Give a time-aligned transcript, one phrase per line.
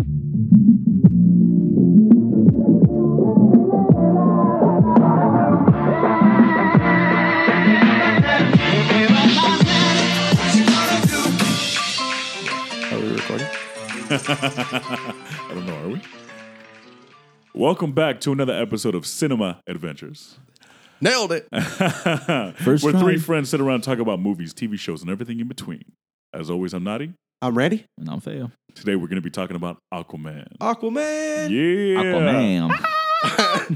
[0.00, 0.04] Are
[12.98, 13.46] we recording?
[14.10, 16.00] I don't know, are we?
[17.52, 20.38] Welcome back to another episode of Cinema Adventures.
[21.02, 21.46] Nailed it.
[22.56, 23.00] First Where try.
[23.02, 25.84] three friends sit around and talk about movies, TV shows, and everything in between.
[26.32, 27.12] As always, I'm Nadi.
[27.42, 27.86] I'm Randy.
[27.96, 28.50] And I'm Feo.
[28.74, 30.46] Today we're going to be talking about Aquaman.
[30.58, 31.48] Aquaman.
[31.48, 32.02] Yeah.
[32.02, 32.86] Aquaman.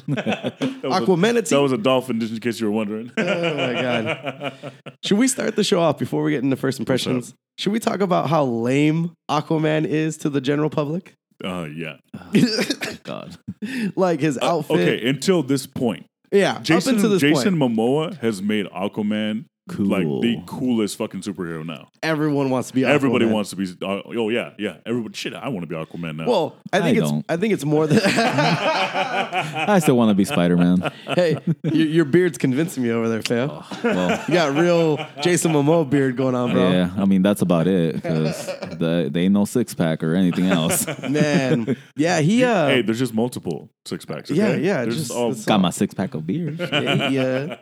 [0.09, 1.51] That was, Aquamanity.
[1.51, 3.13] that was a dolphin, just in case you were wondering.
[3.17, 3.23] oh
[3.55, 4.73] my god.
[5.05, 7.35] Should we start the show off before we get into first impressions?
[7.59, 11.15] Should we talk about how lame Aquaman is to the general public?
[11.45, 11.97] Uh, yeah.
[13.05, 13.37] God.
[13.97, 14.81] like his outfit.
[14.81, 16.07] Okay, until this point.
[16.33, 16.59] Yeah.
[16.61, 19.87] Jason, up until this Jason point, Momoa has made Aquaman Cool.
[19.87, 21.89] like the coolest fucking superhero now.
[22.03, 22.83] everyone wants to be.
[22.83, 22.91] Aquaman.
[22.91, 23.65] Everybody wants to be.
[23.81, 24.77] Uh, oh yeah, yeah.
[24.85, 25.15] Everybody.
[25.17, 26.27] Shit, I want to be Aquaman now.
[26.27, 27.11] Well, I think I it's.
[27.11, 27.25] don't.
[27.31, 27.99] I think it's more than.
[28.05, 30.93] I still want to be Spider Man.
[31.07, 33.49] hey, your, your beard's convincing me over there, fam.
[33.83, 36.71] Well, You got real Jason Momoa beard going on, bro.
[36.71, 40.47] yeah, I mean, that's about it because the, they ain't no six pack or anything
[40.47, 40.87] else.
[41.09, 42.45] Man, yeah, he.
[42.45, 44.31] Uh, hey, there's just multiple six packs.
[44.31, 44.63] Yeah, okay?
[44.63, 45.33] yeah, There's just- all.
[45.33, 46.59] it's Got my six pack of beers.
[46.59, 47.57] yeah, yeah.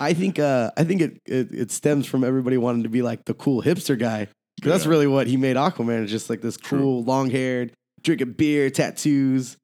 [0.00, 3.24] I think uh, I think it, it it stems from everybody wanting to be like
[3.24, 4.28] the cool hipster guy.
[4.62, 6.04] 'Cause That's really what he made Aquaman.
[6.04, 9.56] Is just like this cool, long haired, drinking beer, tattoos.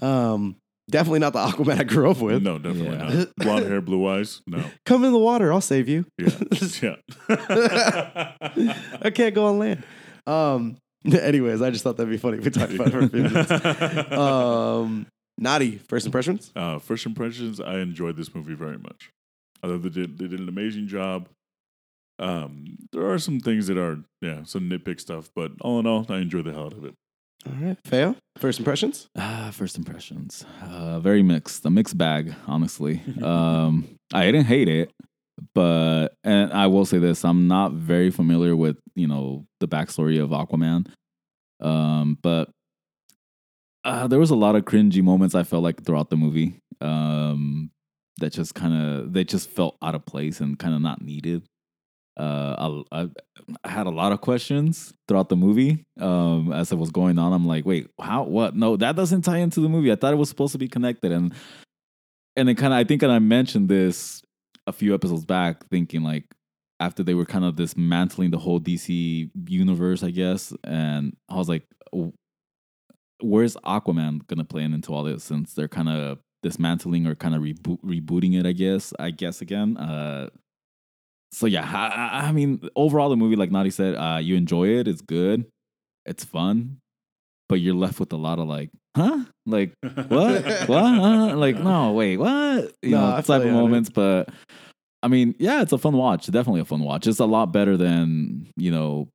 [0.00, 0.56] Um,
[0.88, 2.42] definitely not the Aquaman I grew up with.
[2.44, 3.14] No, definitely Yeah.
[3.24, 3.36] not.
[3.36, 4.42] Blonde hair, blue eyes.
[4.46, 4.62] No.
[4.86, 6.04] Come in the water, I'll save you.
[6.18, 6.30] Yeah.
[7.28, 8.32] yeah.
[9.02, 9.82] I can't go on land.
[10.26, 10.76] Um,
[11.12, 13.22] anyways, I just thought that'd be funny if we talked about it for a few
[13.22, 13.50] minutes.
[14.12, 15.06] Um,
[15.40, 16.50] Nadi, first impressions?
[16.56, 19.10] uh, first impressions, I enjoyed this movie very much.
[19.62, 21.28] I thought they did, they did an amazing job.
[22.18, 26.06] Um, there are some things that are, yeah, some nitpick stuff, but all in all,
[26.08, 26.94] I enjoyed the hell out of it.
[27.46, 28.16] All right, Feo.
[28.38, 29.08] First impressions?
[29.16, 30.44] Ah, first impressions.
[30.62, 31.64] Uh, very mixed.
[31.64, 33.02] A mixed bag, honestly.
[33.22, 34.90] um, I didn't hate it,
[35.54, 40.20] but and I will say this: I'm not very familiar with you know the backstory
[40.20, 40.86] of Aquaman.
[41.60, 42.50] Um, but
[43.84, 46.60] uh, there was a lot of cringy moments I felt like throughout the movie.
[46.80, 47.70] Um,
[48.18, 51.42] that just kind of they just felt out of place and kind of not needed.
[52.18, 53.10] Uh, I, I,
[53.62, 55.84] I had a lot of questions throughout the movie.
[56.00, 58.22] Um, as it was going on, I'm like, wait, how?
[58.24, 58.56] What?
[58.56, 59.92] No, that doesn't tie into the movie.
[59.92, 61.34] I thought it was supposed to be connected, and
[62.36, 64.22] and then kind of I think, and I mentioned this
[64.66, 66.24] a few episodes back, thinking like
[66.80, 71.48] after they were kind of dismantling the whole DC universe, I guess, and I was
[71.48, 71.66] like,
[73.20, 77.42] where's Aquaman gonna play into all this since they're kind of dismantling or kind of
[77.42, 78.46] reboot rebooting it?
[78.46, 78.92] I guess.
[78.98, 79.76] I guess again.
[79.76, 80.28] Uh,
[81.32, 84.88] so yeah, I, I- mean, overall, the movie, like Nadi said, uh, you enjoy it.
[84.88, 85.46] It's good.
[86.06, 86.78] It's fun,
[87.48, 89.24] but you're left with a lot of like, huh?
[89.44, 90.08] Like what?
[90.68, 90.94] what?
[90.94, 91.36] Huh?
[91.36, 92.72] Like no, wait, what?
[92.82, 93.52] You No, know, I type of on it.
[93.52, 93.90] moments.
[93.90, 94.28] But
[95.02, 96.26] I mean, yeah, it's a fun watch.
[96.26, 97.06] Definitely a fun watch.
[97.06, 99.08] It's a lot better than you know.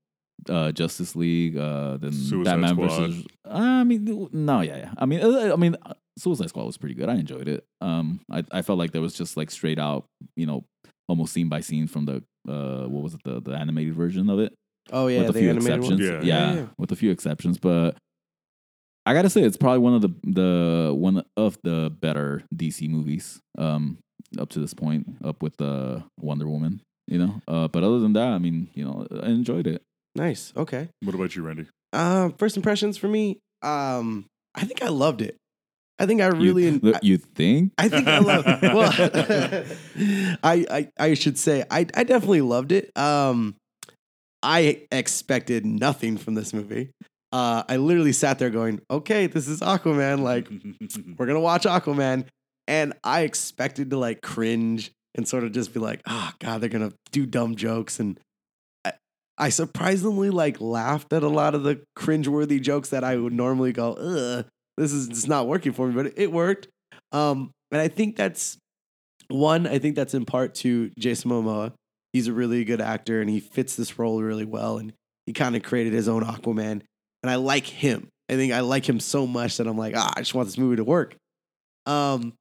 [0.49, 2.89] Uh, Justice League, uh, than Suicide Batman Squad.
[3.11, 3.25] versus.
[3.45, 4.93] I mean, no, yeah, yeah.
[4.97, 7.09] I mean, uh, I mean, uh, Suicide Squad was pretty good.
[7.09, 7.63] I enjoyed it.
[7.81, 10.05] Um, I, I felt like there was just like straight out,
[10.35, 10.66] you know,
[11.07, 14.39] almost scene by scene from the uh, what was it, the the animated version of
[14.39, 14.53] it
[14.91, 16.01] Oh yeah, with a the few animated exceptions.
[16.01, 16.11] Yeah.
[16.11, 16.66] Yeah, Yeah, yeah.
[16.77, 17.95] with a few exceptions, but
[19.05, 23.39] I gotta say it's probably one of the the one of the better DC movies
[23.57, 23.97] um
[24.39, 26.81] up to this point, up with uh, Wonder Woman.
[27.07, 29.81] You know, uh, but other than that, I mean, you know, I enjoyed it.
[30.16, 30.53] Nice.
[30.55, 30.88] Okay.
[31.03, 31.66] What about you, Randy?
[31.91, 33.39] Um, first impressions for me.
[33.61, 35.35] Um, I think I loved it.
[36.01, 36.67] I think I really.
[36.67, 37.73] you, I, you think?
[37.78, 38.44] I think I love.
[38.63, 38.91] Well,
[40.44, 42.89] I, I I should say I I definitely loved it.
[42.97, 43.56] Um,
[44.41, 46.90] I expected nothing from this movie.
[47.31, 50.23] Uh, I literally sat there going, "Okay, this is Aquaman.
[50.23, 50.50] Like,
[51.19, 52.25] we're gonna watch Aquaman,"
[52.67, 56.69] and I expected to like cringe and sort of just be like, "Oh God, they're
[56.69, 58.19] gonna do dumb jokes." And
[58.84, 58.94] I,
[59.38, 63.72] I surprisingly like laughed at a lot of the cringeworthy jokes that I would normally
[63.72, 64.45] go, "Ugh,
[64.81, 66.67] this is it's not working for me," but it worked.
[67.11, 68.57] Um, and I think that's
[69.29, 69.67] one.
[69.67, 71.73] I think that's in part to Jason Momoa.
[72.13, 74.78] He's a really good actor and he fits this role really well.
[74.78, 74.93] And
[75.25, 76.81] he kind of created his own Aquaman.
[77.23, 78.09] And I like him.
[78.29, 80.57] I think I like him so much that I'm like, ah, I just want this
[80.57, 81.16] movie to work.
[81.85, 82.34] Um,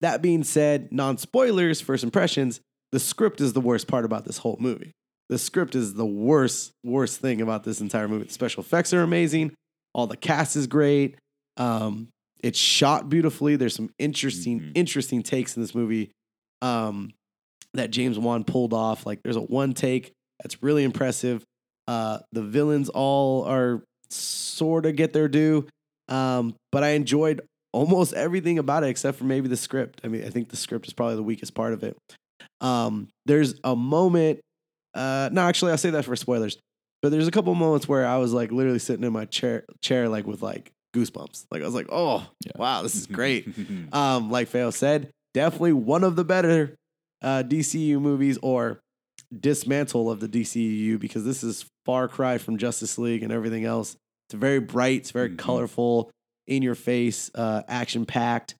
[0.00, 2.60] that being said, non spoilers, first impressions,
[2.92, 4.92] the script is the worst part about this whole movie.
[5.28, 8.26] The script is the worst, worst thing about this entire movie.
[8.26, 9.52] The special effects are amazing.
[9.92, 11.16] All the cast is great.
[11.56, 12.08] Um,
[12.42, 13.56] it's shot beautifully.
[13.56, 14.72] There's some interesting, Mhm.
[14.74, 16.10] interesting takes in this movie
[16.62, 17.12] um,
[17.74, 19.04] that James Wan pulled off.
[19.06, 20.12] Like there's a one take
[20.42, 21.44] that's really impressive.
[21.88, 25.66] Uh, the villains all are sort of get their due.
[26.08, 27.40] Um, but I enjoyed
[27.72, 30.00] almost everything about it except for maybe the script.
[30.04, 31.96] I mean, I think the script is probably the weakest part of it.
[32.60, 34.40] Um, there's a moment.
[34.94, 36.58] Uh, no, actually, I'll say that for spoilers.
[37.02, 40.08] But there's a couple moments where I was like literally sitting in my chair, chair
[40.08, 41.46] like with like goosebumps.
[41.50, 42.52] Like I was like, oh Yeah.
[42.56, 43.48] wow, this is great.
[43.92, 46.74] um, like Feo said, definitely one of the better
[47.22, 48.80] uh, DCU movies or
[49.38, 53.96] dismantle of the DCU because this is far cry from Justice League and everything else.
[54.28, 55.38] It's very bright, it's very Mhm.
[55.38, 56.10] colorful,
[56.46, 58.54] in your face, uh, action packed.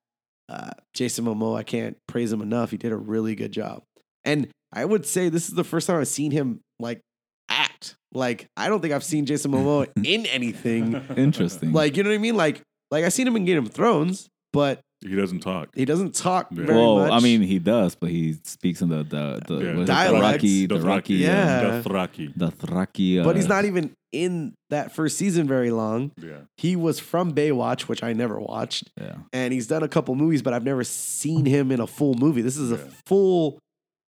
[0.48, 2.70] Uh, Jason Momoa, I can't praise him enough.
[2.70, 3.82] He did a really good job,
[4.24, 7.00] and I would say this is the first time I've seen him like
[7.48, 7.96] act.
[8.16, 10.94] Like I don't think I've seen Jason Momoa in anything.
[11.16, 11.72] Interesting.
[11.72, 12.36] Like you know what I mean?
[12.36, 15.68] Like like I seen him in Game of Thrones, but he doesn't talk.
[15.74, 16.64] he doesn't talk Yeah.
[16.64, 17.12] very well, much.
[17.12, 19.74] I mean, he does, but he speaks in the the the, Yeah.
[19.76, 20.12] what is it?
[20.12, 20.84] The Rocky, the Dothraki.
[20.86, 21.82] Rocky, Yeah.
[21.84, 22.32] Dothraki.
[22.34, 23.20] the Thraki.
[23.20, 26.10] Uh, but he's not even in that first season very long.
[26.20, 26.38] Yeah.
[26.56, 30.40] He was from Baywatch, which I never watched, Yeah, and he's done a couple movies,
[30.40, 32.40] but I've never seen him in a full movie.
[32.40, 32.84] This is a Yeah.
[33.04, 33.58] full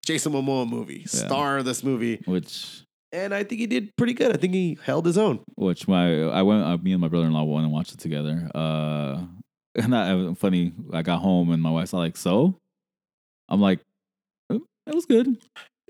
[0.07, 1.27] Jason Momoa movie, Yeah.
[1.27, 2.83] star of this movie, which
[3.13, 4.33] and I think he did pretty good.
[4.33, 5.41] I think he held his own.
[5.57, 8.01] which my I went uh, me and my brother in law went and watched it
[8.01, 8.51] together.
[8.55, 9.25] Uh,
[9.75, 10.73] and that uh, funny.
[10.93, 12.59] I got home and my wife's like, "So,"
[13.49, 13.81] I'm like,
[14.51, 15.39] "Oh, "It was good."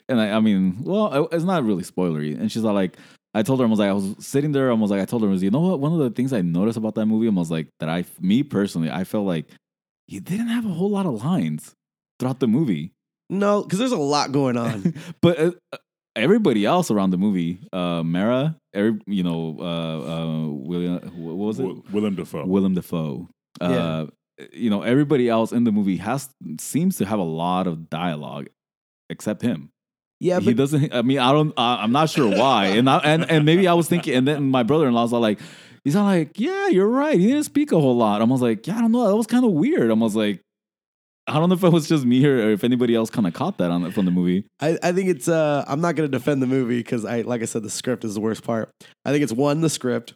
[0.08, 2.38] And I, I mean, well, it's not really spoilery.
[2.38, 2.96] And she's all like,
[3.34, 5.22] I told her, I was like, I was sitting there, I was like, I told
[5.22, 5.80] her, I was, you know what?
[5.80, 8.42] One of the things I noticed about that movie, I was like, that I, me
[8.42, 9.46] personally, I felt like
[10.06, 11.74] he didn't have a whole lot of lines
[12.18, 12.92] throughout the movie.
[13.28, 14.94] No, because there's a lot going on.
[15.20, 15.76] but uh, uh,
[16.18, 21.58] everybody else around the movie, uh, Mera, every, you know, uh, uh, William, what was
[21.58, 21.62] it?
[21.62, 22.44] Wi- Willem Dafoe.
[22.46, 23.28] Willem Dafoe.
[23.60, 24.06] Uh,
[24.54, 26.28] You know, everybody else in the movie has
[26.60, 28.46] seems to have a lot of dialogue,
[29.10, 29.70] except him.
[30.20, 30.94] yeah, he but doesn't.
[30.94, 31.50] I mean, I don't.
[31.58, 32.66] Uh, I'm not sure why.
[32.78, 34.14] And I, and and maybe I was thinking.
[34.14, 35.40] And then my brother-in-law was all like,
[35.84, 37.18] he's all like, yeah, you're right.
[37.18, 38.20] He didn't speak a whole lot.
[38.20, 39.08] I was like, yeah, I don't know.
[39.08, 39.90] That was kind of weird.
[39.90, 40.40] I was like.
[41.28, 43.58] I don't know if it was just me or if anybody else kind of caught
[43.58, 44.44] that on from the movie.
[44.60, 47.44] I, I think it's uh I'm not gonna defend the movie because I like I
[47.44, 48.70] said the script is the worst part.
[49.04, 50.14] I think it's one the script,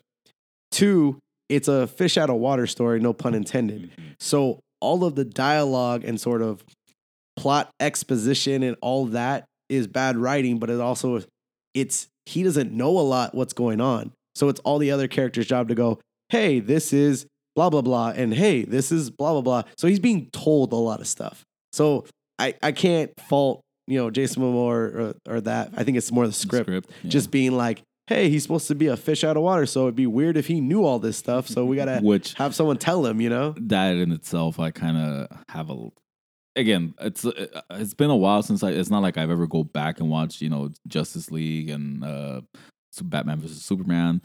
[0.71, 1.19] two
[1.49, 3.91] it's a fish out of water story, no pun intended.
[3.91, 4.15] Mhm.
[4.19, 6.65] So all of the dialogue and sort of
[7.37, 11.23] plot exposition and all that is bad writing, but it also
[11.75, 14.13] it's he doesn't know a lot what's going on.
[14.35, 15.99] So it's all the other characters' job to go,
[16.31, 19.63] hey, this is blah blah blah, and hey, this is blah blah blah.
[19.77, 21.45] So he's being told a lot of stuff.
[21.73, 22.07] So
[22.39, 25.71] I I can't fault you know Jason Momoa or, or, that.
[25.77, 27.11] I think it's more the script, yeah.
[27.11, 29.97] just being like, hey, he's supposed to be a fish out of water, so it'd
[29.97, 31.49] be weird if he knew all this stuff.
[31.49, 33.55] So we gotta which have someone tell him, you know.
[33.59, 35.89] that in itself, I kind of have a.
[36.55, 38.71] Again, it's uh, it's been a while since I.
[38.71, 42.43] It's not like I've ever go back and watch you know Justice League and uh,
[43.03, 44.21] Batman versus Superman.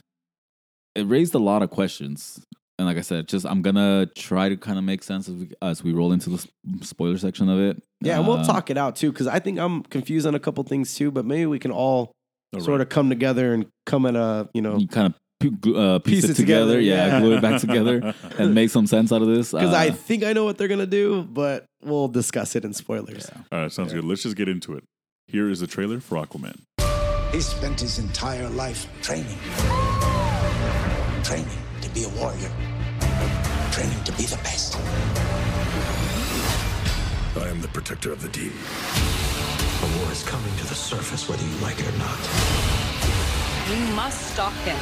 [0.94, 2.44] It raised a lot of questions,
[2.80, 5.52] and like I said, just I'm gonna try to kind of make sense as we
[5.62, 6.48] as we roll into the
[6.82, 7.82] spoiler section of it.
[8.02, 10.40] Yeah, and we'll Uh, talk it out too, because I think I'm confused on a
[10.40, 11.10] couple things too.
[11.12, 12.12] But maybe we can all
[12.54, 12.82] All sort right.
[12.82, 15.14] of come together and come at a you know You kind of
[15.76, 17.20] uh, piece, Piece it it together, together, yeah, yeah.
[17.20, 19.52] glue it back together, and make some sense out of this.
[19.52, 22.74] because I Uh, think I know what they're gonna do, but we'll discuss it in
[22.74, 23.30] spoilers.
[23.52, 24.04] All right, sounds good.
[24.04, 24.84] Let's just get into it.
[25.28, 26.62] Here is the trailer for Aquaman.
[27.34, 29.38] He spent his entire life training.
[31.24, 31.48] Training
[31.82, 32.50] to be a warrior.
[33.78, 34.76] Training to be the best.
[37.38, 38.52] I am the protector of the deep.
[38.52, 42.18] A war is coming to the surface, whether you like it or not.
[43.70, 44.80] We must stop him.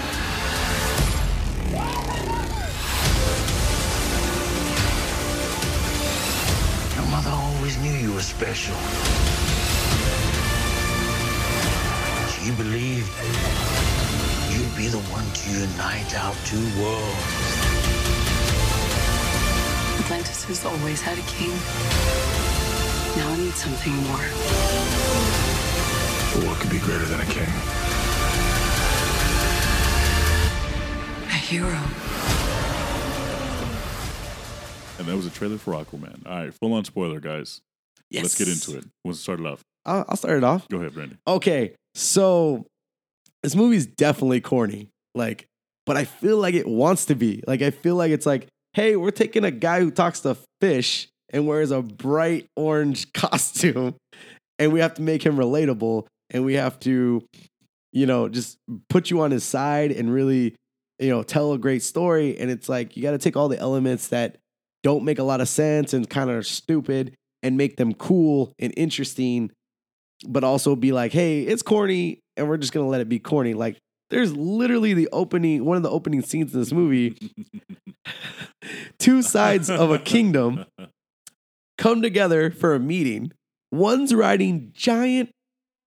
[6.96, 8.78] Your mother always knew you were special.
[12.32, 13.12] She believed
[14.56, 17.55] you'd be the one to unite our two worlds.
[20.06, 21.50] Atlantis has always had a king.
[23.18, 24.22] Now I need something more.
[26.32, 27.50] But what could be greater than a king?
[31.26, 31.82] A hero.
[35.00, 36.24] And that was a trailer for Aquaman.
[36.28, 37.62] All right, full on spoiler, guys.
[38.12, 38.22] Yes.
[38.22, 38.86] Let's get into it.
[39.04, 39.64] We'll start it off.
[39.86, 40.68] I'll, I'll start it off.
[40.70, 41.18] Go ahead, Randy.
[41.28, 42.68] Okay, so
[43.42, 45.48] this movie's definitely corny, like,
[45.88, 47.44] but I feel like it wants to be.
[47.48, 51.08] Like, I feel like it's like, hey, we're taking a guy who talks to fish
[51.32, 53.96] and wears a bright orange costume,
[54.60, 57.26] and we have to make him relatable, and we have to,
[57.94, 58.58] you know, just
[58.90, 60.56] put you on his side and really,
[61.00, 62.38] you know, tell a great story.
[62.38, 64.38] And it's like you got to take all the elements that
[64.84, 68.74] don't make a lot of sense and kind of stupid and make them cool and
[68.76, 69.52] interesting
[70.28, 73.54] but also be like, hey, it's corny, and we're just gonna let it be corny.
[73.54, 73.78] Like,
[74.10, 77.16] there's literally the opening, one of the opening scenes in this movie
[79.00, 80.66] two sides of a kingdom
[81.78, 83.32] come together for a meeting.
[83.72, 85.30] One's riding giant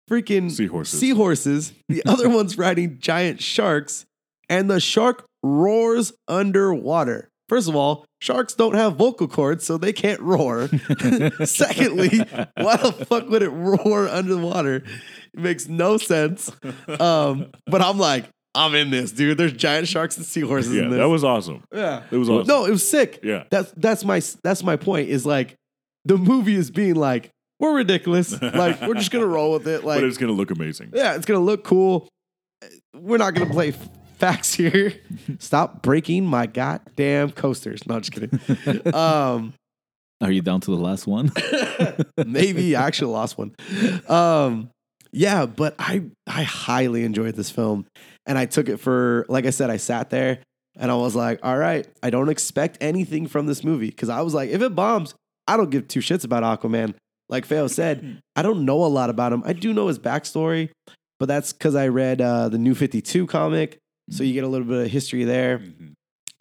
[0.09, 0.99] freaking Seahorses.
[0.99, 1.73] seahorses.
[1.89, 4.05] The other one's riding giant sharks,
[4.49, 7.29] and the shark roars underwater.
[7.49, 10.67] First of all, sharks don't have vocal cords, so they can't roar.
[11.43, 12.19] Secondly,
[12.55, 14.83] why the fuck would it roar underwater?
[15.33, 16.51] It makes no sense.
[16.99, 19.37] Um, but I'm like, I'm in this, dude.
[19.37, 20.97] There's giant sharks and seahorses yeah, in this.
[20.99, 21.63] that was awesome.
[21.73, 22.03] yeah.
[22.11, 22.47] It was awesome.
[22.47, 23.19] No, it was sick.
[23.23, 23.45] Yeah.
[23.49, 25.07] That's that's my that's my point.
[25.09, 25.55] Is like
[26.03, 28.39] the movie is being like we're ridiculous.
[28.41, 29.83] like we're just gonna roll with it.
[29.85, 30.91] Like but it's gonna look amazing.
[30.93, 32.09] yeah, it's gonna look cool.
[32.93, 34.93] We're not gonna play f- facts here.
[35.39, 37.87] Stop breaking my goddamn coasters.
[37.87, 38.93] No, just kidding.
[38.93, 39.53] Um,
[40.21, 41.31] Are you down to the last one?
[42.27, 43.55] maybe I actually lost one.
[44.09, 44.69] Um,
[45.11, 47.85] yeah, but I I highly enjoyed this film,
[48.25, 50.39] and I took it for like I said, I sat there
[50.77, 54.21] and I was like, all right, I don't expect anything from this movie because I
[54.21, 55.13] was like, if it bombs,
[55.47, 56.93] I don't give two shits about Aquaman.
[57.27, 59.43] Like Feo said, I don't know a lot about him.
[59.45, 60.69] I do know his backstory,
[61.19, 63.77] but that's because I read uh, the New Fifty Two comic,
[64.09, 65.59] so you get a little bit of history there.
[65.59, 65.93] Mhm.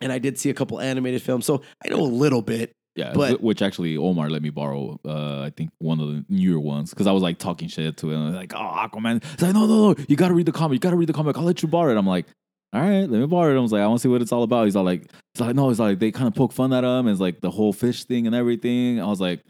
[0.02, 2.72] And I did see a couple animated films, so I know a little bit.
[2.96, 4.98] Yeah, But- which actually Omar let me borrow.
[5.06, 8.10] Uh, I think one of the newer ones because I was like talking shit to
[8.10, 10.74] him, like, "Oh, Aquaman." He's like, "No, no, no, you got to read the comic.
[10.74, 11.38] You got to read the comic.
[11.38, 12.26] I'll let you borrow it." I'm like,
[12.72, 14.32] "All right, let me borrow it." I was like, "I want to see what it's
[14.32, 15.02] all about." He's all like,
[15.34, 17.06] "He's like, no, it's like they kind of poke fun at him.
[17.06, 19.40] It's like the whole fish thing and everything." I was like,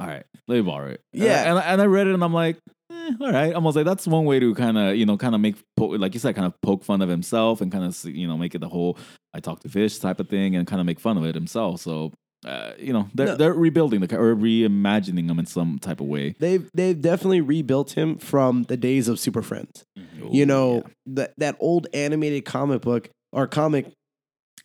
[0.00, 1.50] "All right, let me borrow it." And Yeah.
[1.50, 2.56] and I, and I read it and I'm like,
[2.90, 5.34] eh, "All right." I was like, "That's one way to kind of you know kind
[5.34, 8.02] of make po- like you said, kind of poke fun of himself and kind of
[8.06, 8.96] you know make it the whole
[9.34, 11.80] I talk to fish type of thing and kind of make fun of it himself."
[11.82, 12.12] So
[12.46, 13.34] uh, you know, they're No.
[13.36, 16.34] they're rebuilding the or reimagining him in some type of way.
[16.38, 19.84] They've they've definitely rebuilt him from the days of Super Friends.
[19.98, 20.28] Mm-hmm.
[20.34, 23.92] you know that that old animated comic book or comic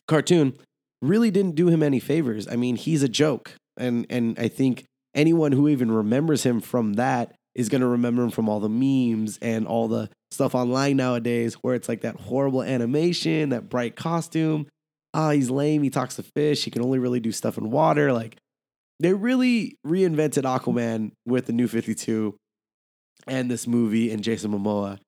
[0.08, 0.54] cartoon
[1.02, 2.48] really didn't do him any favors.
[2.48, 6.94] I mean, he's a joke, and and I think anyone who even remembers him from
[6.94, 10.98] that is going to remember him from all the memes and all the stuff online
[10.98, 14.66] nowadays, where it's like that horrible animation, that bright costume.
[15.14, 15.84] Ah, he's lame.
[15.84, 16.64] He talks to fish.
[16.64, 18.12] He can only really do stuff in water.
[18.12, 18.38] Like
[19.00, 22.36] they really reinvented Aquaman with the New Fifty Two
[23.28, 25.00] and this movie and Jason Momoa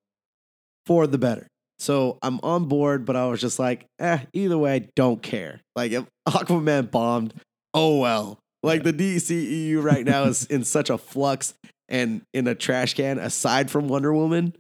[0.86, 1.48] for the better.
[1.80, 5.62] So I'm on board, but I was just like, eh, either way, I don't care.
[5.76, 7.34] Like if Aquaman bombed,
[7.74, 8.40] oh well.
[8.64, 11.54] Like the DCEU right now is in such a flux
[11.88, 14.56] and in a trash can, aside from Wonder Woman,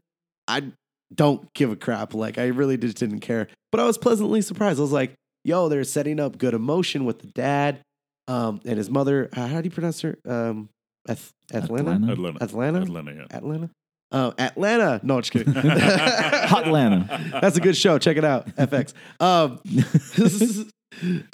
[0.48, 0.72] I
[1.14, 2.14] don't give a crap.
[2.14, 3.48] Like I really just didn't care.
[3.72, 4.80] But I was pleasantly surprised.
[4.80, 5.14] I was like,
[5.46, 7.80] yo, they're setting up good emotion with the dad
[8.28, 9.30] um, and his mother.
[9.32, 10.18] Uh, how do you pronounce her?
[10.28, 10.70] Um,
[11.08, 11.92] Ath- Atlanta?
[11.92, 12.12] Atlanta?
[12.12, 12.44] Atlanta.
[12.44, 12.82] Atlanta?
[12.82, 13.38] Atlanta, yeah.
[13.38, 13.70] Atlanta?
[14.12, 15.00] Uh, Atlanta.
[15.04, 15.54] No, just kidding.
[15.54, 17.40] Hot Atlanta.
[17.42, 17.98] That's a good show.
[18.00, 18.48] Check it out.
[18.56, 18.94] FX.
[19.20, 19.60] Um,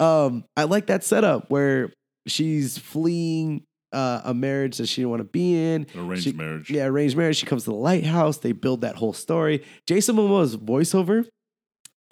[0.00, 1.92] um, I like that setup where
[2.26, 5.86] she's fleeing uh, a marriage that she didn't want to be in.
[5.94, 6.70] An arranged She- marriage.
[6.70, 7.36] Yeah, arranged marriage.
[7.36, 8.38] She comes to the lighthouse.
[8.38, 9.62] They build that whole story.
[9.86, 11.26] Jason Momoa's voiceover.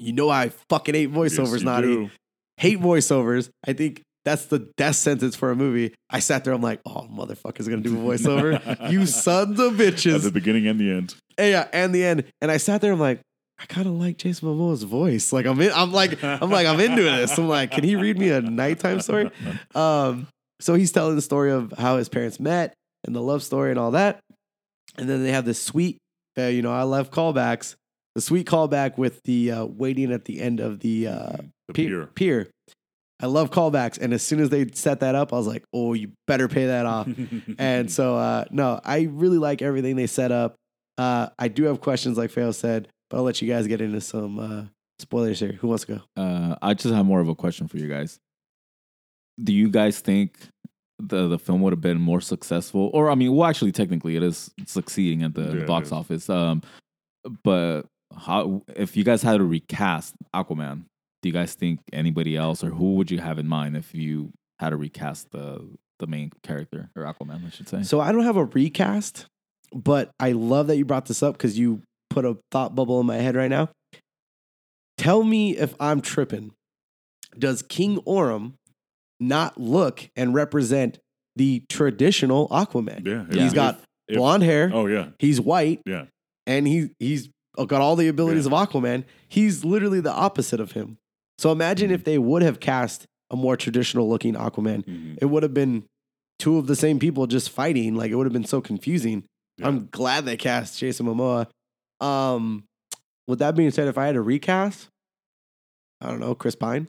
[0.01, 2.11] You know I fucking hate voiceovers, Yes, do.
[2.57, 3.51] hate voiceovers.
[3.67, 5.95] I think that's the death sentence for a movie.
[6.11, 6.53] I sat there.
[6.53, 8.91] I'm like, oh, motherfucker's gonna do a voiceover.
[8.91, 10.17] you sons of bitches.
[10.17, 11.15] At the beginning and the end.
[11.39, 12.25] And yeah, and the end.
[12.41, 12.93] And I sat there.
[12.93, 13.21] I'm like,
[13.59, 15.33] I kind of like Jason Momoa's voice.
[15.33, 15.71] Like I'm in.
[15.73, 17.37] I'm like I'm like I'm into this.
[17.39, 19.31] I'm like, can he read me a nighttime story?
[19.75, 20.27] Um,
[20.61, 22.75] so he's telling the story of how his parents met
[23.07, 24.21] and the love story and all that.
[24.99, 25.97] And then they have this sweet,
[26.37, 27.77] uh, you know, I love callbacks.
[28.15, 31.37] The sweet callback with the uh, waiting at the end of the uh,
[31.69, 32.07] The pier, pier.
[32.07, 32.51] pier.
[33.23, 35.93] I love callbacks, and as soon as they set that up, I was like, "Oh,
[35.93, 37.07] you better pay that off."
[37.59, 40.57] and so, uh, no, I really like everything they set up.
[40.99, 44.01] Uh, I do have questions, like Feo said, but I'll let you guys get into
[44.01, 44.65] some uh,
[44.99, 45.53] spoilers here.
[45.53, 46.23] Who wants to go?
[46.23, 48.19] Uh, I just have more of a question for you guys.
[49.43, 50.39] Do you guys think
[50.99, 52.91] the the film would have been more successful?
[52.95, 56.29] Or I mean, well, actually, technically, it is succeeding at the Yeah, it box office.
[56.31, 56.63] Um,
[57.45, 57.83] but
[58.17, 60.85] how if you guys had to recast Aquaman,
[61.23, 64.33] do you guys think anybody else, or who would you have in mind if you
[64.59, 67.47] had to recast the the main character or Aquaman?
[67.47, 67.83] I should say.
[67.83, 69.27] So I don't have a recast,
[69.75, 73.07] but I love that you brought this up because you put a thought bubble in
[73.07, 73.69] my head right now.
[74.99, 76.53] Tell me if I'm tripping.
[77.39, 78.55] Does King Orm
[79.19, 80.99] not look and represent
[81.37, 83.07] the traditional Aquaman?
[83.07, 83.25] yeah.
[83.31, 83.43] Yeah.
[83.45, 84.71] He's got if- blonde hair.
[84.73, 85.11] Oh yeah.
[85.19, 85.81] He's white.
[85.87, 86.07] Yeah.
[86.47, 87.29] And he he's
[87.69, 88.61] got all the abilities Yeah.
[88.61, 89.05] of Aquaman.
[89.29, 90.97] He's literally the opposite of him.
[91.39, 91.95] So imagine Mm-hmm.
[91.95, 94.85] if they would have cast a more traditional looking Aquaman.
[94.85, 95.19] Mhm.
[95.21, 95.85] It would have been
[96.39, 97.95] two of the same people just fighting.
[97.95, 99.25] Like it would have been so confusing.
[99.59, 99.69] Yeah.
[99.69, 101.47] I'm glad they cast Jason Momoa.
[102.05, 102.65] Um,
[103.29, 104.89] with that being said, if I had to recast,
[106.01, 106.89] I don't know, Chris Pine.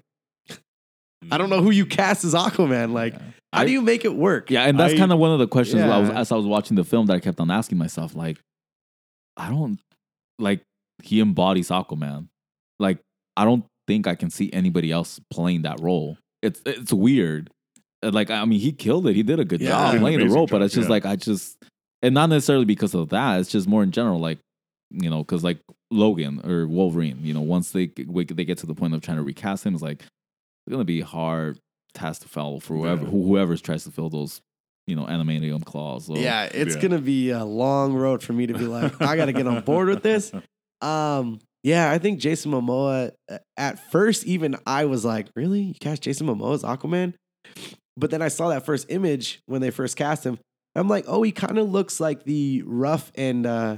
[1.32, 2.94] I don't know who you cast as Aquaman.
[2.94, 3.14] Like,
[3.54, 4.50] how I- do you make it work?
[4.50, 6.76] Yeah, and that's kind of one of the questions I was as I was watching
[6.76, 8.16] the film that I kept on asking myself.
[8.16, 8.38] Like,
[9.38, 9.80] I don't
[10.42, 10.62] like
[11.04, 12.28] he embodies Aquaman.
[12.80, 13.00] Like,
[13.38, 16.18] I don't think I can see anybody else playing that role.
[16.42, 17.50] It's it's weird.
[18.04, 19.16] Like, I mean, he killed it.
[19.16, 19.70] He did a good Yeah.
[19.70, 20.92] job playing the role, but it's just yeah.
[20.92, 21.58] like I just
[22.02, 23.40] and not necessarily because of that.
[23.40, 24.40] It's just more in general, like
[24.90, 25.60] you know, because like
[25.92, 29.24] Logan or Wolverine, you know, once they they get to the point of trying to
[29.24, 31.60] recast him, it's like it's gonna be a hard
[31.94, 33.10] task to follow for whoever Yeah.
[33.10, 34.42] whoever tries to fill those
[34.88, 36.06] you know animanium claws.
[36.08, 36.82] So, Yeah, it's Yeah.
[36.82, 39.88] gonna be a long road for me to be like, I gotta get on board
[39.88, 40.32] with this.
[40.82, 43.12] Um, yeah, I think Jason Momoa.
[43.30, 47.14] uh, At first, even I was like, really, you cast Jason Momoa as Aquaman?
[47.96, 50.40] But then I saw that first image when they first cast him.
[50.76, 53.78] I'm like, oh, he kind of looks like the rough and uh,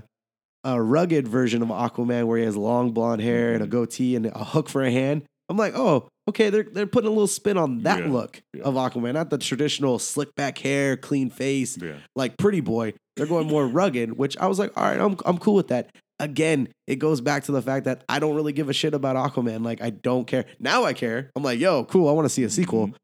[0.65, 3.55] uh, rugged version of Aquaman, where he has long blonde hair Mm-hmm.
[3.55, 5.23] and a goatee and a hook for a hand.
[5.53, 8.63] I'm like, oh, okay, they're they're putting a little spin on that Yeah, look yeah.
[8.63, 11.97] of Aquaman, not the traditional slick back hair, clean face, Yeah.
[12.15, 12.93] like pretty boy.
[13.15, 15.91] They're going more rugged, which I was like, all right, I'm I'm cool with that.
[16.19, 19.15] Again, it goes back to the fact that I don't really give a shit about
[19.15, 19.63] Aquaman.
[19.63, 20.45] Like I don't care.
[20.59, 21.29] Now I care.
[21.35, 22.09] I'm like, yo, cool.
[22.09, 22.87] I want to see a sequel.
[22.87, 22.95] Mm-hmm.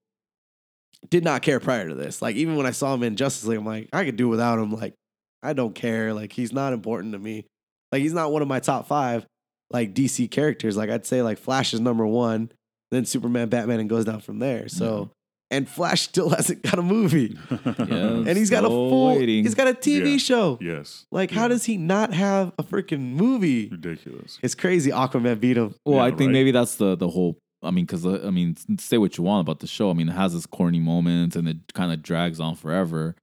[1.09, 2.21] Did not care prior to this.
[2.21, 4.59] Like even when I saw him in Justice League, I'm like, I could do without
[4.59, 4.71] him.
[4.71, 4.95] Like
[5.43, 6.13] I don't care.
[6.13, 7.45] Like he's not important to me.
[7.91, 9.25] Like he's not one of my top five
[9.71, 10.75] like DC characters.
[10.77, 12.51] Like I'd say like Flash is number one,
[12.91, 14.67] then Superman, Batman, and goes down from there.
[14.69, 15.09] So
[15.51, 17.37] and Flash still hasn't got a movie.
[17.49, 19.43] Yeah, And he's got a full waiting.
[19.43, 20.17] he's got a TV Yeah.
[20.17, 20.57] show.
[20.61, 21.05] yes.
[21.11, 23.67] Like, how does he not have a freaking movie?
[23.69, 24.37] Ridiculous.
[24.43, 24.91] It's crazy.
[24.91, 25.73] Aquaman beat him.
[25.85, 26.29] Well, Yeah, I think right.
[26.33, 27.37] maybe that's the the whole.
[27.61, 29.89] I mean, because I mean, say what you want about the show.
[29.89, 33.15] I mean, it has its corny moments and it kind of drags on forever.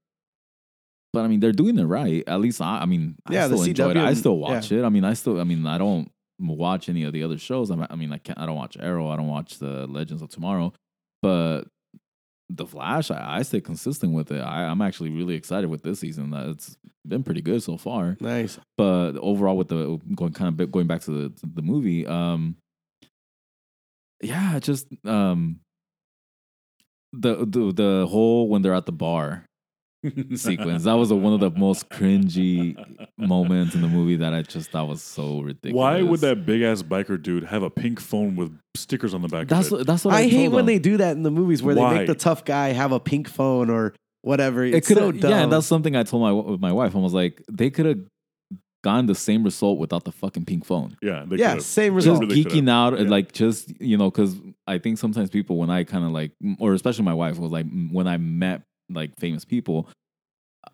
[1.13, 2.23] But I mean, they're doing it right.
[2.27, 2.81] At least I.
[2.83, 3.97] I mean, I Yeah, the still enjoy it.
[3.97, 4.85] I still watch it.
[4.85, 5.41] I mean, I still.
[5.41, 7.71] I mean, I don't watch any of the other shows.
[7.71, 8.39] I mean, I can't.
[8.39, 9.09] I don't watch Arrow.
[9.09, 10.73] I don't watch the Legends of Tomorrow.
[11.23, 11.63] But
[12.49, 14.41] the Flash, I, I stay consistent with it.
[14.41, 16.33] I, I'm actually really excited with this season.
[16.35, 18.59] It's been pretty good so far Nice.
[18.77, 22.57] but overall with the going kind of going back to the the movie um
[24.21, 25.61] yeah just um
[27.13, 29.45] the the the whole when they're at the bar
[30.37, 32.77] sequence that was a, one of the most cringy
[33.19, 35.75] moments in the movie that I just thought was so ridiculous.
[35.75, 39.29] Why would that big ass biker dude have a pink phone with stickers on the
[39.29, 39.87] back That's of it?
[39.87, 40.75] that's what I, I hate told when them.
[40.75, 43.29] they do that in the movies where they make the tough guy have a pink
[43.29, 44.65] phone or whatever.
[44.65, 45.31] It It's could so have dumb.
[45.31, 46.95] yeah, and that's something I told my with my wife.
[46.95, 47.99] I was like, they could have
[48.85, 50.97] gotten the same result without the fucking pink phone.
[51.03, 51.65] yeah, they yeah, could've.
[51.65, 52.21] same just result.
[52.21, 52.57] really could've.
[52.59, 53.11] geeking out and Yeah.
[53.11, 54.37] like just you know because
[54.69, 57.67] i think sometimes people when i kind of like or especially my wife was like
[57.91, 59.89] when i met like famous people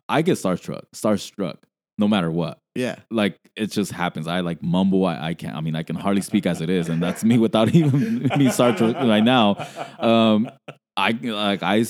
[0.09, 1.57] i get starstruck starstruck
[1.97, 2.95] no matter what yeah.
[3.11, 6.21] like it just happens i like mumble i, I can't i mean i can hardly
[6.21, 9.55] speak as it is and that's me without even me starstruck right now
[9.99, 10.49] um
[10.95, 11.83] I like I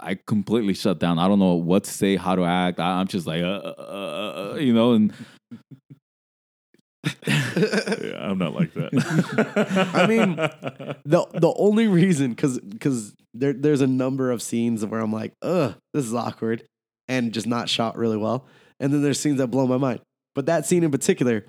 [0.00, 1.18] I completely shut down.
[1.20, 2.80] I don't know what to say, how to act.
[2.80, 5.12] I, I'm just like, uh, uh, uh, uh, you know, and
[7.26, 9.90] yeah, I'm not like that.
[9.94, 15.00] I mean, the the only reason because because there there's a number of scenes where
[15.00, 16.64] I'm like, ugh, this is awkward
[17.08, 18.46] and just not shot really well.
[18.78, 20.00] And then there's scenes that blow my mind.
[20.34, 21.44] But that scene in particular,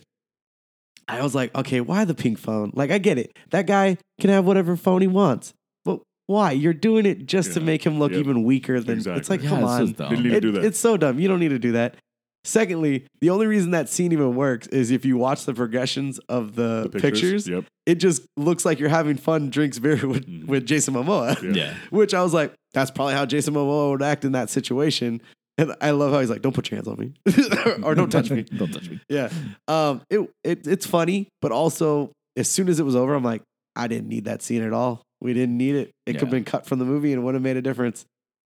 [1.07, 2.71] I was like, okay, why the pink phone?
[2.73, 3.37] Like, I get it.
[3.51, 5.53] That guy can have whatever phone he wants.
[5.85, 6.51] But why?
[6.51, 8.19] You're doing it just to make him look Yep.
[8.21, 9.87] even weaker than it's like, yeah, come it's on.
[9.87, 9.97] just.
[9.97, 10.65] Didn't even It- do that.
[10.65, 11.19] It's so dumb.
[11.19, 11.95] You don't need to do that.
[12.43, 16.55] Secondly, the only reason that scene even works is if you watch the progressions of
[16.55, 17.65] the, The pictures Yep.
[17.85, 20.45] it just looks like you're having fun drinks beer with, Mhm.
[20.47, 21.39] with Jason Momoa.
[21.43, 21.51] Yeah.
[21.65, 21.73] yeah.
[21.91, 25.21] Which I was like, that's probably how Jason Momoa would act in that situation.
[25.57, 27.13] And I love how he's like, don't put your hands on me.
[27.83, 28.41] or don't touch me.
[28.43, 28.99] don't touch me.
[29.07, 29.29] Yeah.
[29.67, 33.43] Um, it, it it's funny, but also as soon as it was over, I'm like,
[33.75, 35.03] I didn't need that scene at all.
[35.19, 35.91] We didn't need it.
[36.07, 38.05] It could have been cut from the movie and would have made a difference.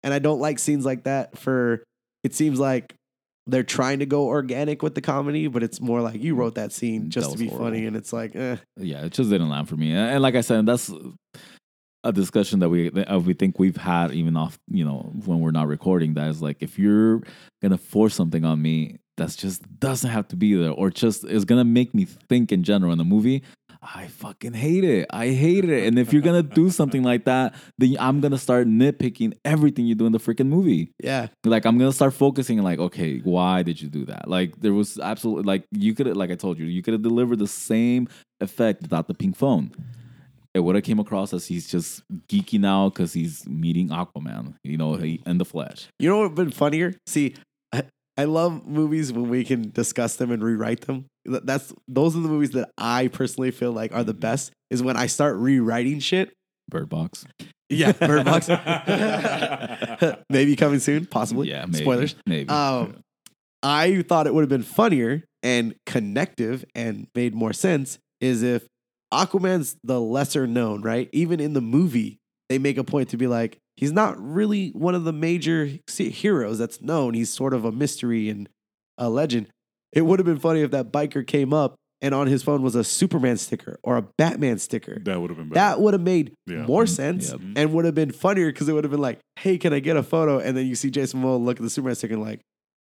[0.03, 1.83] And I don't like scenes like that for
[2.25, 2.95] it seems like
[3.49, 6.71] they're trying to go organic with the comedy, but it's more like you wrote that
[6.71, 8.57] scene just That to be funny, and it's like, eh.
[8.77, 9.91] yeah, it just didn't land for me.
[9.93, 10.93] And, and like I said, that's
[12.05, 15.51] a discussion that we that we think we've had even off, you know, when we're
[15.51, 16.15] not recording.
[16.15, 17.23] That is like, if you're
[17.63, 21.45] gonna force something on me, that's just doesn't have to be there, or just is
[21.45, 23.43] gonna make me think in general in the movie.
[23.83, 25.07] I fucking hate it.
[25.11, 25.87] I hate it.
[25.87, 29.95] And if you're gonna do something like that, then I'm gonna start nitpicking everything you
[29.95, 30.93] do in the freaking movie.
[31.03, 31.29] yeah.
[31.45, 34.29] Like I'm gonna start focusing like, okay, why did you do that?
[34.29, 37.03] Like there was absolutely like you could have like I told you, you could have
[37.03, 38.09] delivered the same
[38.41, 39.73] effect without the pink phone.
[40.55, 44.77] It would have came across as he's just geeking out because he's meeting Aquaman, you
[44.77, 45.89] know, he, in the flesh.
[45.99, 46.95] You know what would have been funnier?
[47.07, 47.35] See,
[48.19, 51.07] I, love movies when we can discuss them and rewrite them.
[51.25, 54.53] That's those are the movies that I personally feel like are the best.
[54.71, 56.33] Is when I start rewriting shit
[56.69, 57.25] Bird Box.
[57.69, 58.49] Yeah, Bird Box.
[60.31, 61.49] maybe coming soon, possibly.
[61.49, 61.85] Yeah, maybe.
[61.85, 62.15] Spoilers.
[62.27, 62.49] Maybe.
[62.49, 63.03] Um,
[63.63, 68.67] I thought it would have been funnier and connective and made more sense is if
[69.13, 71.09] Aquaman's the lesser known, right?
[71.13, 74.95] Even in the movie, they make a point to be like, he's not really one
[74.97, 77.15] of the major heroes that's known.
[77.15, 78.49] He's sort of a mystery and
[78.99, 79.47] a legend.
[79.93, 82.75] It would have been funny if that biker came up and on his phone was
[82.75, 84.99] a Superman sticker or a Batman sticker.
[85.05, 85.55] that would have been better.
[85.61, 86.67] That would have made Yeah.
[86.67, 87.41] more Mm, sense yep.
[87.57, 89.97] and would have been funnier because it would have been like, hey, can I get
[89.97, 90.39] a photo?
[90.41, 92.41] And then you see Jason Momoa look at the Superman sticker and like,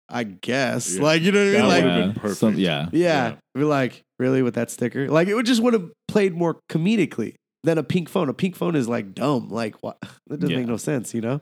[0.08, 0.96] I guess.
[0.96, 1.02] Yeah.
[1.02, 1.68] Like, you know what I mean?
[1.68, 2.40] Like, been perfect.
[2.40, 2.88] some- yeah.
[2.92, 3.34] yeah.
[3.54, 5.08] Be like, really with that sticker?
[5.08, 8.28] Like, it would just would have played more comedically than a pink phone.
[8.28, 9.48] A pink phone is like dumb.
[9.48, 9.98] Like, what?
[10.28, 10.58] That doesn't Yeah.
[10.58, 11.40] make no sense, you know?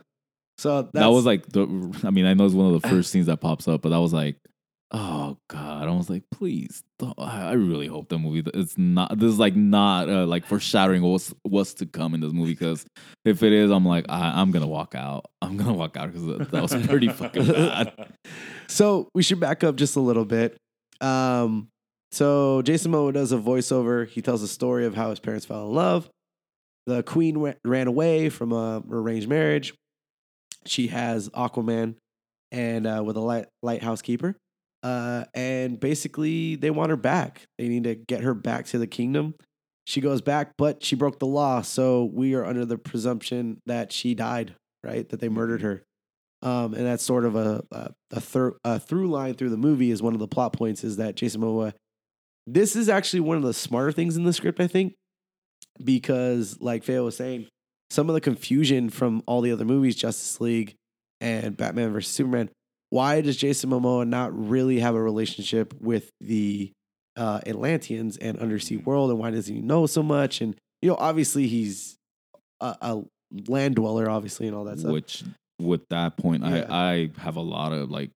[0.59, 1.63] So that's, that was like the.
[2.05, 4.01] I mean, I know it's one of the first scenes that pops up, but that
[4.01, 4.37] was like,
[4.93, 5.89] oh god.
[5.89, 6.83] I was like, please.
[7.19, 8.49] I really hope the movie.
[8.55, 9.19] It's not.
[9.19, 12.53] This is like not uh, like foreshadowing what's what's to come in this movie.
[12.53, 12.87] Because
[13.27, 15.27] if it is, I'm like, I, I'm gonna walk out.
[15.43, 17.93] I'm gonna walk out because that, that was pretty fucking bad.
[18.69, 20.57] So we should back up just a little bit.
[21.03, 21.69] Um,
[22.11, 24.09] so Jason Momoa does a voiceover.
[24.09, 26.09] He tells a story of how his parents fell in love.
[26.87, 29.75] The queen ran away from a arranged marriage.
[30.67, 31.97] She has Aquaman
[32.53, 34.37] and uh, with a light, lighthouse keeper.
[34.83, 37.43] Uh, and basically, they want her back.
[37.59, 39.35] They need to get her back to the kingdom.
[39.85, 41.63] She goes back, but she broke the law.
[41.63, 45.09] So we are under the presumption that she died, right?
[45.09, 45.83] That they murdered her.
[46.43, 49.91] Um, and that's sort of a a, a, thir- a through line through the movie
[49.91, 51.73] is one of the plot points is that Jason Momoa.
[52.47, 54.95] This is actually one of the smarter things in the script, I think,
[55.83, 57.47] because like Feo was saying,
[57.91, 60.75] some of the confusion from all the other movies, Justice League
[61.21, 62.51] and Batman versus Superman.
[62.91, 66.73] Why does Jason Momoa not really have a relationship with the
[67.17, 70.41] uh, Atlanteans and undersea world, and why does he know so much?
[70.41, 71.97] And you know, obviously he's
[72.61, 73.03] a, a
[73.49, 74.93] land dweller, obviously, and all that stuff.
[74.93, 75.25] Which,
[75.61, 76.67] with that point, Yeah.
[76.69, 78.11] I I have a lot of like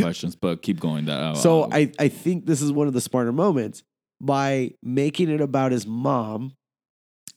[0.02, 1.06] questions, but keep going.
[1.06, 3.82] That uh, So uh, I, I think this is one of the smarter moments
[4.20, 6.52] by making it about his mom.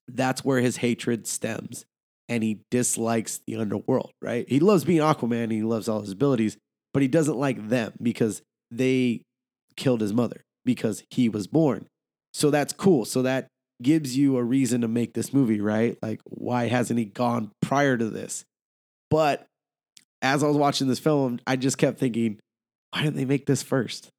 [0.07, 1.85] That's where his hatred stems,
[2.27, 4.11] and he dislikes the underworld.
[4.21, 4.47] Right?
[4.47, 5.43] He loves being Aquaman.
[5.43, 6.57] And he loves all his abilities,
[6.93, 9.23] but he doesn't like them because they
[9.75, 11.87] killed his mother because he was born.
[12.33, 13.05] So that's cool.
[13.05, 13.47] So that
[13.81, 15.97] gives you a reason to make this movie, right?
[16.01, 18.45] Like, why hasn't he gone prior to this?
[19.09, 19.47] But
[20.21, 22.39] as I was watching this film, I just kept thinking,
[22.91, 24.09] why didn't they make this first?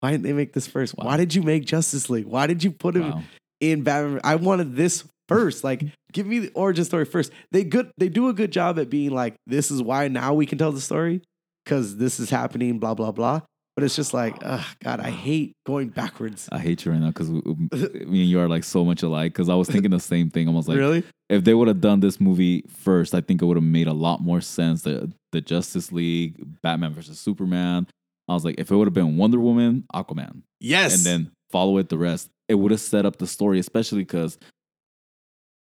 [0.00, 0.96] Why didn't they make this first?
[0.96, 1.06] Wow.
[1.06, 2.26] Why did you make Justice League?
[2.26, 3.22] Why did you put him wow.
[3.60, 4.20] in Batman?
[4.24, 5.62] I wanted this first.
[5.62, 7.32] Like, give me the origin story first.
[7.52, 7.90] They good.
[7.98, 10.72] They do a good job at being like, this is why now we can tell
[10.72, 11.22] the story
[11.64, 12.78] because this is happening.
[12.78, 13.42] Blah blah blah.
[13.74, 16.46] But it's just like, ugh, God, I hate going backwards.
[16.52, 17.40] I hate you right now because me
[17.72, 19.32] and you are like so much alike.
[19.32, 20.46] Because I was thinking the same thing.
[20.46, 21.04] I was like, really?
[21.30, 23.94] if they would have done this movie first, I think it would have made a
[23.94, 24.82] lot more sense.
[24.82, 27.86] The the Justice League, Batman versus Superman.
[28.28, 30.94] I was like, if it would have been Wonder Woman, Aquaman, Yes.
[30.94, 34.38] and then follow it the rest, it would have set up the story, especially because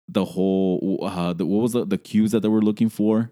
[0.08, 3.32] the whole uh, the, what was the, the cubes that they were looking for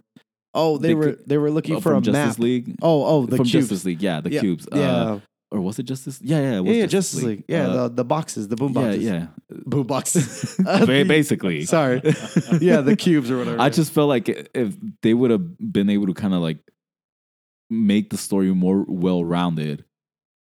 [0.54, 2.44] oh, they, they were they were looking uh, for from a Justice map.
[2.44, 2.76] League.
[2.82, 3.70] Oh, oh, the from cubes.
[3.70, 4.68] Justice League, yeah, the yeah, cubes.
[4.72, 4.92] Yeah.
[4.92, 5.20] Uh,
[5.52, 6.20] or was it Justice?
[6.22, 7.44] Yeah, yeah, it was yeah, yeah, Justice League.
[7.48, 9.04] Yeah, Uh, the, the boxes, the boom boxes.
[9.04, 9.28] yeah.
[9.66, 10.56] Boom boxes.
[10.86, 12.02] Basically, Sorry.
[12.62, 13.60] yeah, the cubes or whatever.
[13.60, 16.60] I just felt like if they would have been able to kind of like
[17.70, 19.86] make the story more well rounded,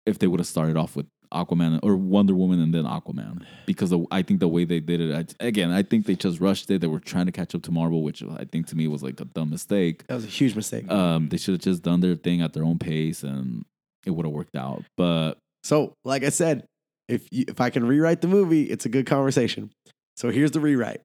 [0.07, 3.91] if they would have started off with Aquaman or Wonder Woman and then Aquaman, because
[3.91, 6.71] the, I think the way they did it, I, again, I think they just rushed
[6.71, 6.81] it.
[6.81, 9.21] They were trying to catch up to Marvel, which I think to me was like
[9.21, 10.07] a dumb mistake.
[10.07, 10.91] that was a huge mistake.
[10.91, 13.65] Um, they should have just done their thing at their own pace, and
[14.07, 14.85] it would have worked out.
[14.97, 16.65] But So, like I said,
[17.09, 19.71] if you, if I can rewrite the movie, it's a good conversation.
[20.17, 21.03] So here's the rewrite.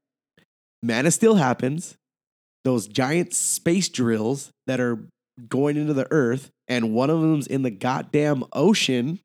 [0.82, 1.96] Man of Steel happens.
[2.64, 5.06] Those giant space drills that are
[5.50, 9.20] going into the Earth, and one of them's in the goddamn ocean.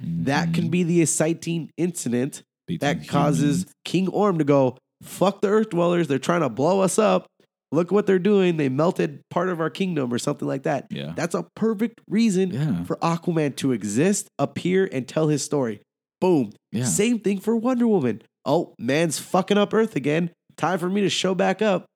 [0.00, 3.72] That can be the exciting incident between that causes humans.
[3.84, 6.08] King Orm to go, fuck the Earth dwellers.
[6.08, 7.26] They're trying to blow us up.
[7.70, 8.56] Look what they're doing.
[8.56, 10.86] They melted part of our kingdom or something like that.
[10.90, 15.80] yeah, That's a perfect reason yeah, for Aquaman to exist, appear, and tell his story.
[16.20, 16.52] Boom.
[16.72, 16.84] yeah.
[16.84, 18.22] Same thing for Wonder Woman.
[18.44, 20.30] Oh, man's fucking up Earth again.
[20.56, 21.86] Time for me to show back up.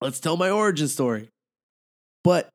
[0.00, 1.28] Let's tell my origin story.
[2.22, 2.48] But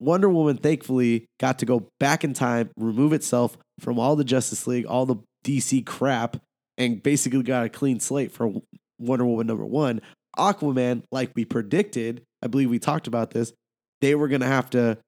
[0.00, 4.66] Wonder Woman, thankfully, got to go back in time, remove itself from all the Justice
[4.66, 6.38] League, all the DC crap,
[6.78, 8.52] and basically got a clean slate for
[8.98, 10.00] Wonder Woman number one.
[10.38, 13.52] Aquaman, like we predicted, I believe we talked about this,
[14.00, 14.98] they were going to have to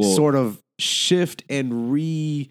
[0.00, 2.48] sort of shift and re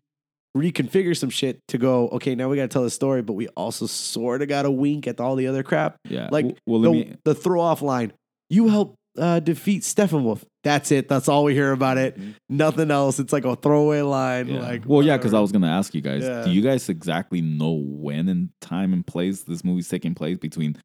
[0.55, 3.47] reconfigure some shit to go okay now we got to tell the story but we
[3.49, 6.27] also sort of got a wink at all the other crap yeah.
[6.29, 8.11] like well, the, me the throw off line
[8.49, 10.43] you helped uh, defeat Steppenwolf.
[10.63, 11.07] That's it.
[11.09, 12.17] That's all we hear about it.
[12.49, 13.19] Nothing else.
[13.19, 14.47] It's like a throwaway line.
[14.47, 14.59] Yeah.
[14.61, 16.23] Like, well, yeah, because I was gonna ask you guys.
[16.23, 16.43] Yeah.
[16.43, 20.77] Do you guys exactly know when in time and place this movie's taking place between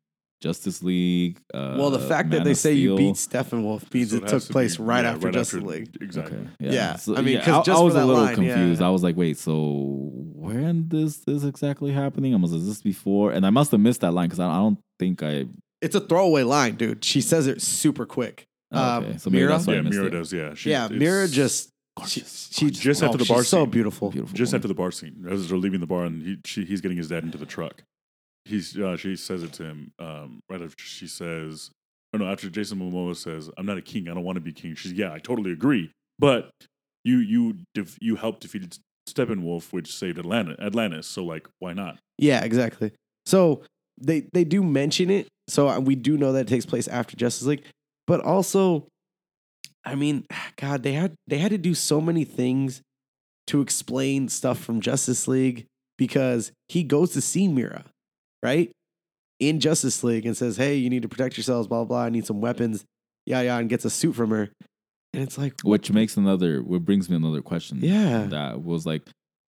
[0.43, 1.41] Justice League?
[1.53, 4.31] Uh, Well, the fact that they of say you beat Steppenwolf means So it has
[4.33, 5.97] took to place be- right yeah, after Justice League.
[6.01, 6.39] Exactly.
[6.39, 6.49] Okay.
[6.61, 6.97] Yeah.
[6.97, 8.81] So, I mean, yeah, 'cause I, I was for a little line, confused.
[8.81, 8.87] yeah.
[8.87, 12.35] I was like, wait, so when this this exactly happening?
[12.35, 13.33] I was is this before?
[13.33, 15.45] And I must have missed that line because I, I don't think I.
[15.83, 17.05] It's a throwaway line, dude.
[17.05, 18.45] She says it super quick.
[18.73, 19.49] Oh, Um, okay, so Mera?
[19.51, 20.11] that's Yeah, Mera it.
[20.11, 20.33] does.
[20.33, 21.71] Yeah, She- yeah, Mera just
[22.07, 23.71] she, Gorgeous, she Just oh, after the she's bar so scene.
[23.71, 24.11] beautiful.
[24.11, 24.37] Beautiful.
[24.37, 24.59] just woman.
[24.59, 27.09] after the bar scene, as they're leaving the bar, and he she, he's getting his
[27.09, 27.83] dad into the truck.
[28.45, 31.71] He's uh, she says it to him um, right after she says,
[32.13, 34.09] "Oh no!" After Jason Momoa says, "I'm not a king.
[34.09, 36.51] I don't want to be king." She's, "Yeah, I totally agree, but
[37.05, 41.07] you you def- you helped defeat Steppenwolf, which saved Atlanta Atlantis.
[41.07, 42.93] So like, why not?" Yeah, exactly.
[43.25, 43.63] So
[43.99, 45.29] they they do mention it.
[45.49, 47.65] So we do know that it takes place after Justice League,
[48.07, 48.87] but also,
[49.85, 52.83] I mean, God, they had they had to do so many things
[53.49, 57.85] to explain stuff from Justice League because he goes to see Mira,
[58.43, 58.71] right,
[59.39, 62.05] in Justice League and says, "Hey, you need to protect yourselves." Blah blah.
[62.05, 62.85] I need some weapons.
[63.25, 64.51] Yeah, yeah, and gets a suit from her,
[65.17, 67.79] and it's like, Which makes another, what brings me another question.
[67.81, 68.27] Yeah.
[68.29, 69.03] That was like,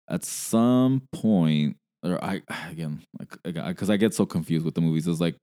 [0.07, 5.07] at some point, or I, again, like, because I get so confused with the movies.
[5.07, 5.37] It's like,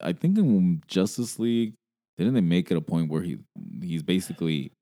[0.00, 1.74] I think in Justice League,
[2.16, 3.38] didn't they make it a point where he,
[3.82, 4.72] he's basically,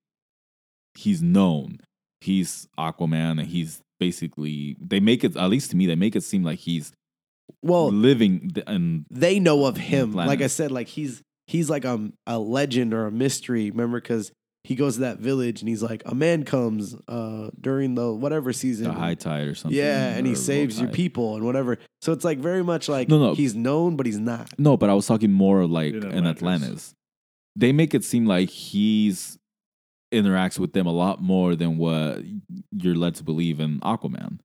[0.94, 1.78] he's known.
[2.20, 6.22] He's Aquaman and he's basically, they make it, at least to me, they make it
[6.22, 6.92] seem like he's
[7.62, 10.12] well, living and they know of him.
[10.12, 13.70] Like I said, like he's he's like um, a legend or a mystery.
[13.70, 14.32] Remember, because
[14.66, 18.52] he goes to that village and he's like, a man comes uh during the whatever
[18.52, 18.84] season.
[18.88, 19.78] the high tide or something.
[19.78, 21.78] yeah, and he saves your people and whatever.
[22.02, 23.34] So it's like very much like No, no.
[23.34, 24.48] he's known, but he's not.
[24.58, 26.36] No, but I was talking more like In in Atlantis.
[26.42, 26.94] Atlantis.
[27.54, 29.38] They make it seem like he's
[30.12, 32.22] interacts with them a lot more than what
[32.72, 34.38] you're led to believe in Aquaman.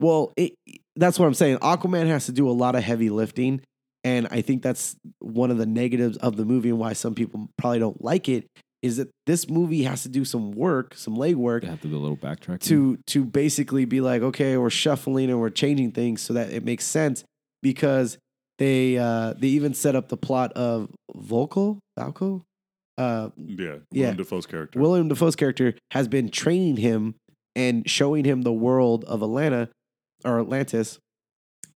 [0.00, 0.52] Well, it,
[0.96, 1.58] that's what I'm saying.
[1.58, 3.60] Aquaman has to do a lot of heavy lifting,
[4.04, 7.48] and I think that's one of the negatives of the movie and why some people
[7.58, 8.46] probably don't like it.
[8.80, 11.96] Is that this movie has to do some work, some legwork, They have to do
[11.96, 12.60] a little backtrack.
[12.60, 16.64] to to basically be like, okay, we're shuffling and we're changing things so that it
[16.64, 17.24] makes sense
[17.62, 18.18] because
[18.58, 22.42] they uh they even set up the plot of Volko, Valko,
[22.96, 24.02] uh Yeah, Yeah.
[24.02, 24.78] Willem Dafoe's character.
[24.80, 27.16] William Dafoe's character has been training him
[27.56, 29.70] and showing him the world of Atlanta
[30.24, 30.98] or Atlantis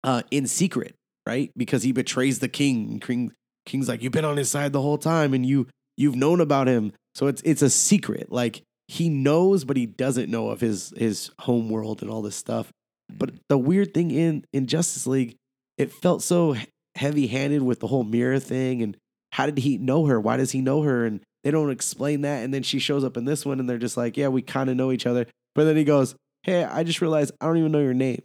[0.04, 0.94] uh in secret,
[1.26, 1.50] right?
[1.56, 3.00] Because he betrays the king.
[3.00, 3.32] King
[3.66, 6.68] King's like, You've been on his side the whole time and you you've known about
[6.68, 6.92] him.
[7.14, 8.33] So it's it's a secret.
[8.33, 12.37] Like he knows, but he doesn't know of his his home world and all this
[12.37, 12.70] stuff.
[13.09, 13.38] But mm.
[13.48, 15.37] the weird thing in in Justice League,
[15.78, 16.57] it felt so
[16.94, 18.83] heavy handed with the whole Mera thing.
[18.83, 18.96] And
[19.33, 20.20] how did he know her?
[20.20, 21.05] Why does he know her?
[21.05, 22.44] And they don't explain that.
[22.44, 24.70] And then she shows up in this one, and they're just like, yeah, we kind
[24.70, 25.26] of know each other.
[25.55, 28.22] But then he goes, hey, I just realized I don't even know your name.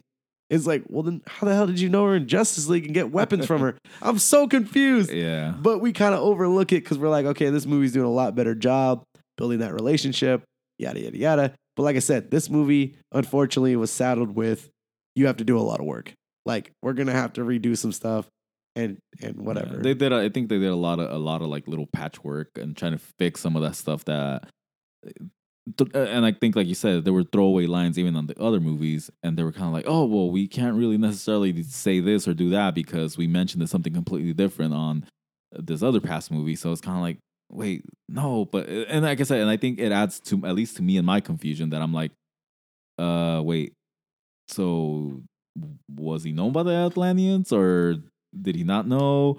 [0.50, 2.94] It's like, well, then how the hell did you know her in Justice League and
[2.94, 3.76] get weapons from her?
[4.02, 5.10] I'm so confused.
[5.12, 5.54] yeah.
[5.60, 8.34] But we kind of overlook it because we're like, okay, this movie's doing a lot
[8.34, 9.04] better job
[9.36, 10.42] building that relationship,
[10.78, 11.54] yada, yada, yada.
[11.76, 14.70] But like I said, this movie, unfortunately, was saddled with
[15.14, 16.12] you have to do a lot of work.
[16.46, 18.26] Like, we're going to have to redo some stuff
[18.74, 19.76] and and whatever.
[19.76, 20.12] Yeah, they did.
[20.12, 22.92] I think they did a lot of a lot of like little patchwork and trying
[22.92, 24.48] to fix some of that stuff that.
[25.76, 28.60] Th- And I think, like you said, there were throwaway lines even on the other
[28.60, 32.26] movies, and they were kind of like, "Oh, well, we can't really necessarily say this
[32.28, 35.04] or do that because we mentioned something completely different on
[35.52, 37.18] this other past movie." So it's kind of like,
[37.50, 40.76] wait, no, but and like I said, and I think it adds to at least
[40.76, 42.12] to me and my confusion that I'm like,
[42.98, 43.72] uh, wait,
[44.48, 45.22] so
[45.94, 47.96] was he known by the Atlanteans or
[48.40, 49.38] did he not know?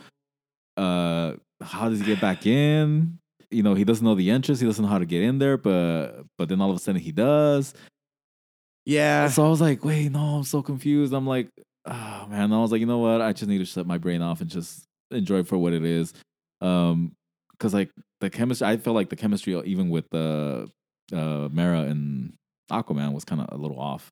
[0.78, 3.20] Uh, how does he get back in?
[3.52, 4.60] You know, he doesn't know the entrance.
[4.60, 7.02] He doesn't know how to get in there, but but then all of a sudden
[7.02, 7.74] he does.
[8.86, 9.28] yeah.
[9.30, 11.14] So I was like, wait, no, I'm so confused.
[11.14, 11.50] I'm like,
[11.86, 12.54] oh man.
[12.54, 13.22] I was like, you know what?
[13.22, 15.84] I just need to shut my brain off and just enjoy it for what it
[15.84, 16.14] is.
[16.62, 17.14] Um,
[17.52, 20.70] because like the chemistry, I felt like the chemistry even with the
[21.14, 22.34] uh, Mera and
[22.72, 24.10] Aquaman was kind of a little off.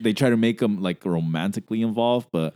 [0.00, 2.54] They try to make them like romantically involved, but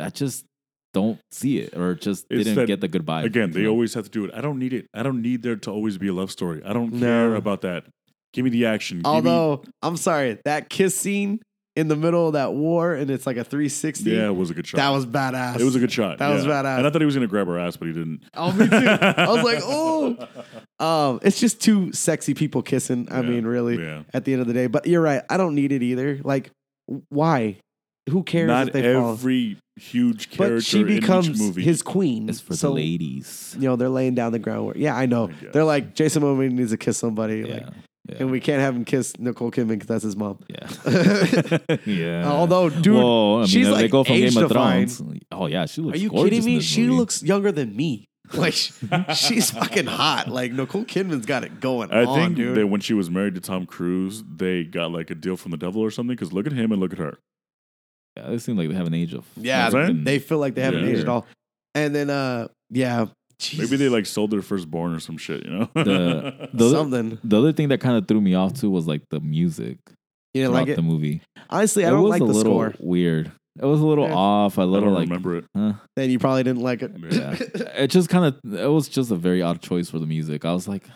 [0.00, 0.46] I just
[0.94, 3.24] don't see it or just It's didn't that- get the good vibe.
[3.24, 4.30] Again, they you always have to do it.
[4.34, 4.86] I don't need it.
[4.94, 6.62] I don't need there to always be a love story.
[6.64, 7.00] I don't No.
[7.00, 7.84] care about that.
[8.32, 8.98] Give me the action.
[8.98, 11.40] Give me- Although, I'm sorry, that kiss scene
[11.76, 14.10] in the middle of that war and it's like a 360.
[14.10, 14.78] yeah, it was a good shot.
[14.78, 15.60] That was badass.
[15.60, 16.18] It was a good shot.
[16.18, 16.50] That was yeah.
[16.62, 16.78] badass.
[16.78, 18.24] And I thought he was gonna grab her ass, but he didn't.
[18.34, 18.74] Oh, me too.
[18.76, 20.16] I was like, oh.
[20.80, 23.06] Um, it's just two sexy people kissing.
[23.10, 24.02] I Yeah, mean, really, yeah.
[24.12, 24.66] at the end of the day.
[24.66, 25.22] But you're right.
[25.30, 26.20] I don't need it either.
[26.24, 26.50] Like,
[27.10, 27.58] why?
[28.08, 29.12] Who cares Not if they fall?
[29.12, 31.62] every huge character But she in each becomes movie.
[31.62, 32.28] his queen.
[32.28, 33.54] It's for so, the ladies.
[33.58, 34.76] You know, they're laying down the groundwork.
[34.76, 35.28] Yeah, I know.
[35.30, 35.46] I.
[35.52, 37.44] They're like, Jason Momoa needs to kiss somebody.
[37.44, 37.70] Like, Yeah.
[38.10, 38.16] Yeah.
[38.20, 40.38] And we can't have him kiss Nicole Kidman because that's his mom.
[40.48, 41.58] yeah.
[41.84, 42.26] yeah.
[42.26, 44.86] Although, dude, Whoa, I mean, she's they like go from Game of age-defying.
[44.88, 45.22] Thrones.
[45.30, 45.98] Oh yeah, she looks.
[45.98, 46.60] Are you gorgeous kidding me?
[46.62, 46.94] She movie.
[46.96, 48.06] looks younger than me.
[48.34, 50.28] Like she's fucking hot.
[50.28, 52.56] Like Nicole Kidman's got it going I on, think dude.
[52.56, 55.56] that when she was married to Tom Cruise, they got like a deal from the
[55.56, 56.14] devil or something.
[56.14, 57.18] Because look at him and look at her.
[58.18, 59.24] Yeah, they seem like they have an age of.
[59.36, 60.04] yeah, Right?
[60.04, 60.90] they feel like they haven't Yeah.
[60.90, 61.26] aged at all.
[61.74, 63.06] And then, uh, yeah,
[63.56, 65.44] Maybe they like sold their firstborn or some shit.
[65.44, 65.70] You know.
[65.74, 67.18] The- the- something.
[67.22, 69.78] The other thing that kind of threw me off too was like the music
[70.34, 70.74] You didn't like it.
[70.76, 71.22] the movie.
[71.48, 72.74] Honestly, I it don't was like a the little score.
[72.80, 73.30] weird.
[73.60, 74.14] It was a little Yeah.
[74.14, 74.58] off.
[74.58, 75.44] A I little don't like, remember it.
[75.56, 75.74] huh?
[75.96, 76.92] Then you probably didn't like it.
[77.10, 77.36] Yeah.
[77.76, 78.54] it just kind of.
[78.54, 80.44] It was just a very odd choice for the music.
[80.44, 80.88] I was like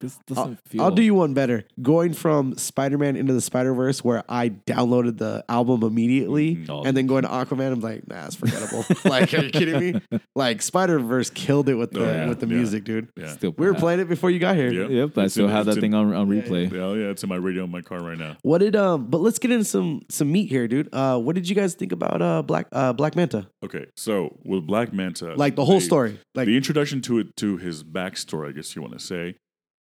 [0.00, 0.82] this doesn't feel.
[0.82, 1.64] I'll do you one better.
[1.80, 6.64] Going from Spider Man into the Spider Verse, where I downloaded the album immediately.
[6.68, 6.82] Oh.
[6.84, 8.84] and then going to Aquaman, I'm like, nah, it's forgettable.
[9.04, 10.00] like, are you kidding me?
[10.36, 12.54] Like Spider Verse killed it with the Oh, yeah, with the yeah.
[12.54, 13.08] music, dude.
[13.16, 13.28] Yeah.
[13.32, 14.70] Still, We were playing it before you got here.
[14.70, 14.90] Yep.
[14.90, 16.70] Yep, I still in- have that in- thing on on replay.
[16.70, 18.36] Yeah, yeah, it's in my radio in my car right now.
[18.42, 19.06] What did um?
[19.06, 20.90] But let's get into some some meat here, dude.
[20.92, 23.48] Uh, what did you guys think about uh Black uh Black Manta?
[23.64, 27.34] Okay, so with Black Manta, Like the whole they- story, like the introduction to it
[27.38, 29.36] to his backstory, I guess you want to say.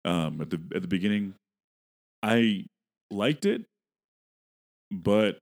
[0.05, 1.33] Um, at the at the beginning,
[2.23, 2.65] I
[3.12, 3.63] liked it,
[4.91, 5.38] but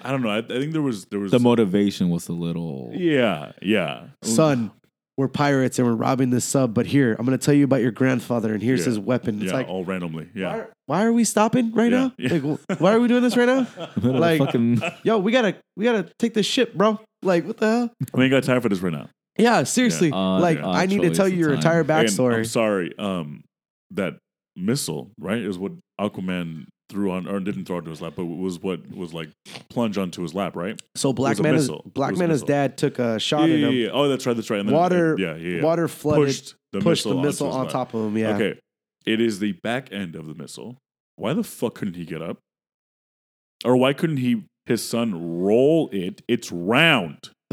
[0.00, 0.30] I don't know.
[0.30, 2.90] I, I think there was there was The motivation was a little.
[2.94, 4.70] yeah yeah son.
[5.18, 7.90] We're pirates and we're robbing this sub, but here I'm gonna tell you about your
[7.90, 8.86] grandfather, and here's Yeah.
[8.86, 9.42] his weapon.
[9.42, 10.56] It's yeah like, all randomly yeah.
[10.56, 12.12] why, why are we stopping right Yeah, now?
[12.16, 12.32] yeah.
[12.68, 13.66] Like, why are we doing this right now?
[14.02, 14.80] Like, Like- fucking.
[15.02, 16.98] Yo, we gotta we gotta take this ship, bro.
[17.22, 17.90] Like, what the hell?
[18.16, 19.10] I ain't got time for this right now.
[19.38, 20.12] Yeah, seriously.
[20.12, 20.68] Uh, like, yeah.
[20.68, 21.56] I need to tell you your time.
[21.56, 22.36] entire And backstory.
[22.38, 22.92] I'm sorry.
[22.98, 23.44] Um,
[23.90, 24.18] that
[24.56, 28.60] missile right is what Aquaman threw on or didn't throw onto his lap, but was
[28.60, 29.30] what was like
[29.70, 30.80] plunge onto his lap, right?
[30.94, 33.74] So Black was a Manta's Black was Manta's dad took a shot yeah, at him.
[33.74, 33.88] yeah.
[33.92, 34.36] Oh, that's right.
[34.36, 34.60] That's right.
[34.60, 35.62] And then Water- yeah, yeah, yeah.
[35.62, 37.72] Water flooded, pushed the pushed missile, the missile on lap.
[37.72, 38.16] top of him.
[38.16, 38.34] Yeah.
[38.36, 38.58] Okay,
[39.06, 40.76] it is the back end of the missile.
[41.16, 42.38] Why the fuck couldn't he get up?
[43.64, 46.22] Or why couldn't he his son roll it?
[46.28, 47.30] It's round.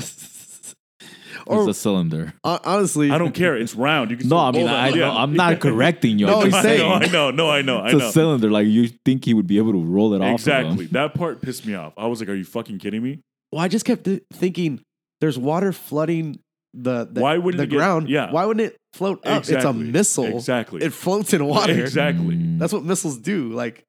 [1.49, 2.33] It's a cylinder.
[2.45, 3.55] hon- honestly, I don't care.
[3.57, 4.11] It's round.
[4.11, 4.93] You can No, I mean, I, on.
[4.97, 5.05] Yeah.
[5.07, 6.25] no, I'm not correcting you.
[6.27, 8.07] No, I'm he's just I know, saying- I know, no, I know, I It's know.
[8.09, 8.49] a cylinder.
[8.51, 10.33] Like you think he would be able to roll it off?
[10.39, 10.73] Exactly.
[10.73, 10.87] Of him.
[10.91, 11.93] That part pissed me off.
[11.97, 13.19] I was like, "Are you fucking kidding me?"
[13.51, 14.81] Well, I just kept th- thinking
[15.21, 16.39] there's water flooding
[16.73, 18.09] the the, Why wouldn't the it get- ground.
[18.09, 18.31] yeah.
[18.31, 19.39] Why wouldn't it float up?
[19.49, 20.25] It's a missile.
[20.25, 20.83] Exactly.
[20.83, 21.73] It floats in water.
[21.73, 22.35] Exactly.
[22.35, 22.59] Mm.
[22.59, 23.49] That's what missiles do.
[23.53, 23.83] Like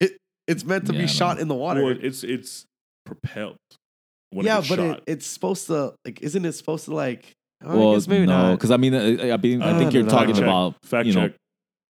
[0.00, 0.16] it
[0.48, 1.42] it's meant to Yeah, be shot know.
[1.42, 1.84] in the water.
[1.84, 2.64] Well, it's it's
[3.04, 3.56] propelled.
[4.32, 4.96] When yeah, it gets but shot.
[4.98, 7.32] it, it's supposed to like isn't it supposed to like
[7.64, 8.52] oh, well, I guess maybe no, not.
[8.56, 10.34] because I mean, I, I mean, I Uh, think you're no, talking no.
[10.34, 11.36] Fact about fact you know check.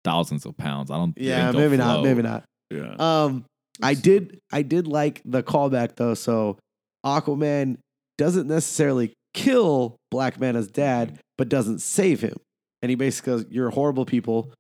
[0.04, 0.90] thousands of pounds.
[0.92, 1.14] I don't.
[1.18, 2.44] Yeah, think they'll maybe not, maybe not.
[2.72, 2.96] yeah.
[2.98, 3.46] Um
[3.82, 6.14] I did I did like the callback though.
[6.14, 6.58] So
[7.06, 7.78] Aquaman
[8.18, 12.36] doesn't necessarily kill Black Manta's dad, but doesn't save him.
[12.82, 14.52] And he basically goes, You're horrible people.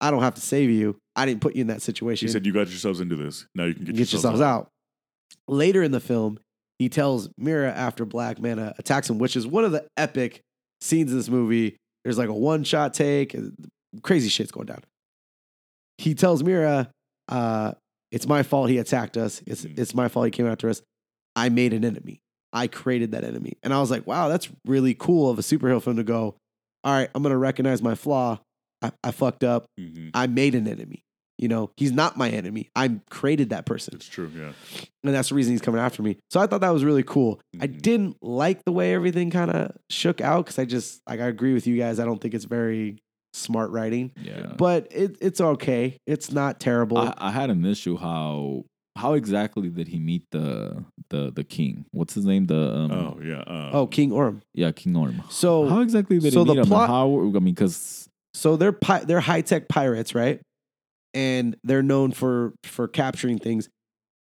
[0.00, 0.96] I don't have to save you.
[1.14, 2.26] I didn't put you in that situation.
[2.26, 3.46] She said, "You got yourselves into this.
[3.54, 4.68] Now you can get, get yourselves out.
[5.46, 6.38] Later in the film,
[6.82, 10.40] he tells Mera after Black Manta attacks him, which is one of the epic
[10.80, 11.76] scenes in this movie.
[12.04, 13.54] There's like a one shot take, and
[14.02, 14.82] crazy shit's going down.
[15.98, 16.90] He tells Mera,
[17.28, 17.72] uh,
[18.10, 19.42] "It's my fault he attacked us.
[19.46, 19.78] It's Mm.
[19.78, 20.82] it's my fault he came after us.
[21.36, 22.20] I made an enemy.
[22.52, 25.80] I created that enemy." And I was like, "Wow, that's really cool of a superhero
[25.82, 26.34] film to go.
[26.84, 28.40] All right, I'm gonna recognize my flaw.
[28.82, 29.66] I, I fucked up.
[29.78, 31.02] hmm I made an enemy.
[31.42, 32.70] You know, he's not my enemy.
[32.74, 34.30] I created that person." It's true.
[34.34, 34.52] Yeah.
[35.04, 36.16] and that's the reason he's coming after me.
[36.30, 37.40] So I thought that was really cool.
[37.60, 37.82] I Mhm.
[37.82, 41.52] didn't like the way everything kind of shook out because I just like I agree
[41.54, 41.98] with you guys.
[41.98, 42.98] I don't think it's very
[43.34, 45.96] smart writing, Yeah, but it, it's okay.
[46.06, 46.98] It's not terrible.
[46.98, 51.86] I, I had an issue how how exactly did he meet the the the king?
[51.92, 52.46] What's his name?
[52.46, 53.40] The um, Oh yeah.
[53.46, 54.42] Um, oh, King Orm.
[54.54, 55.22] yeah, King Orm.
[55.30, 56.66] So how exactly did so he meet the him?
[56.68, 60.40] plot- How I mean, because so they're pi- they're high tech pirates, right?
[61.14, 63.68] And they're known for for capturing things.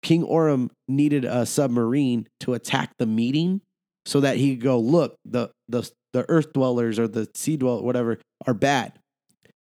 [0.03, 3.61] King Orm needed a submarine to attack the meeting
[4.05, 7.81] so that he could go, look, the the the earth dwellers or the sea dwell
[7.83, 8.93] whatever, are bad.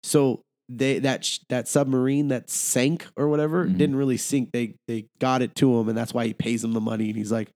[0.03, 3.77] So they that sh- that submarine that sank or whatever Mhm.
[3.77, 4.49] didn't really sink.
[4.51, 7.09] They they got it to him, and that's why he pays him the money.
[7.09, 7.49] And he's like,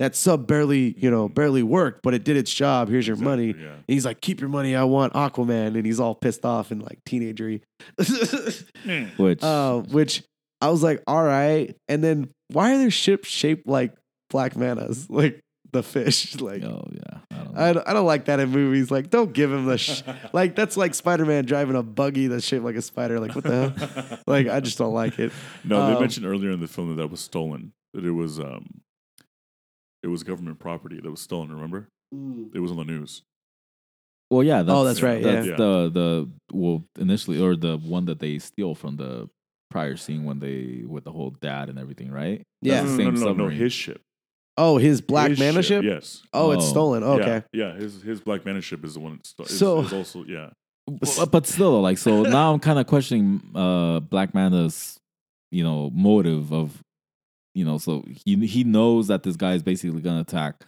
[0.00, 2.88] that sub barely you know barely worked, but it did its job.
[2.88, 3.54] Here's your money.
[3.56, 3.74] Yeah.
[3.74, 4.74] And he's like, keep your money.
[4.74, 5.76] I want Aquaman.
[5.76, 7.60] And he's all pissed off and like teenagery.
[9.18, 10.22] which uh, which
[10.60, 11.76] I was like, all right.
[11.88, 13.94] And then why are their ships shaped like
[14.30, 15.06] black mantas?
[15.10, 15.40] Like
[15.72, 16.34] the fish.
[16.40, 17.56] Like oh yeah, I don't.
[17.58, 18.90] I, don't- I don't like that in movies.
[18.90, 20.56] Like, don't give him the sh- like.
[20.56, 23.20] That's like Spider Man driving a buggy that's shaped like a spider.
[23.20, 24.18] Like, what the hell?
[24.26, 25.30] Like, I just don't like it.
[25.62, 27.72] No, they Um, mentioned earlier in the film that that was stolen.
[27.94, 28.80] That it was um
[30.02, 31.52] It was government property that was stolen.
[31.52, 31.88] Remember?
[32.54, 33.22] It was on the news.
[34.30, 34.62] Well, yeah.
[34.62, 35.56] That's, Oh, that's right, That's yeah.
[35.56, 39.28] the the well initially or the one that they steal from the
[39.70, 42.42] prior scene when they with the whole dad and everything, right?
[42.62, 42.82] Yeah.
[42.82, 44.00] That's no, the no, same no, no, no, his ship.
[44.56, 45.82] Oh, his Black His Manta ship?
[45.84, 46.22] Yes.
[46.32, 46.68] Oh, it's Oh.
[46.68, 47.02] stolen.
[47.02, 47.42] Okay.
[47.52, 49.16] Yeah, yeah, his his Black Manta ship is the one.
[49.16, 50.50] That's sto- So- is also yeah.
[50.86, 54.98] But, but still, like, so now I'm kind of questioning uh Black Manta's,
[55.52, 56.80] you know, motive of,
[57.54, 60.64] you know, so he he knows that this guy is basically gonna attack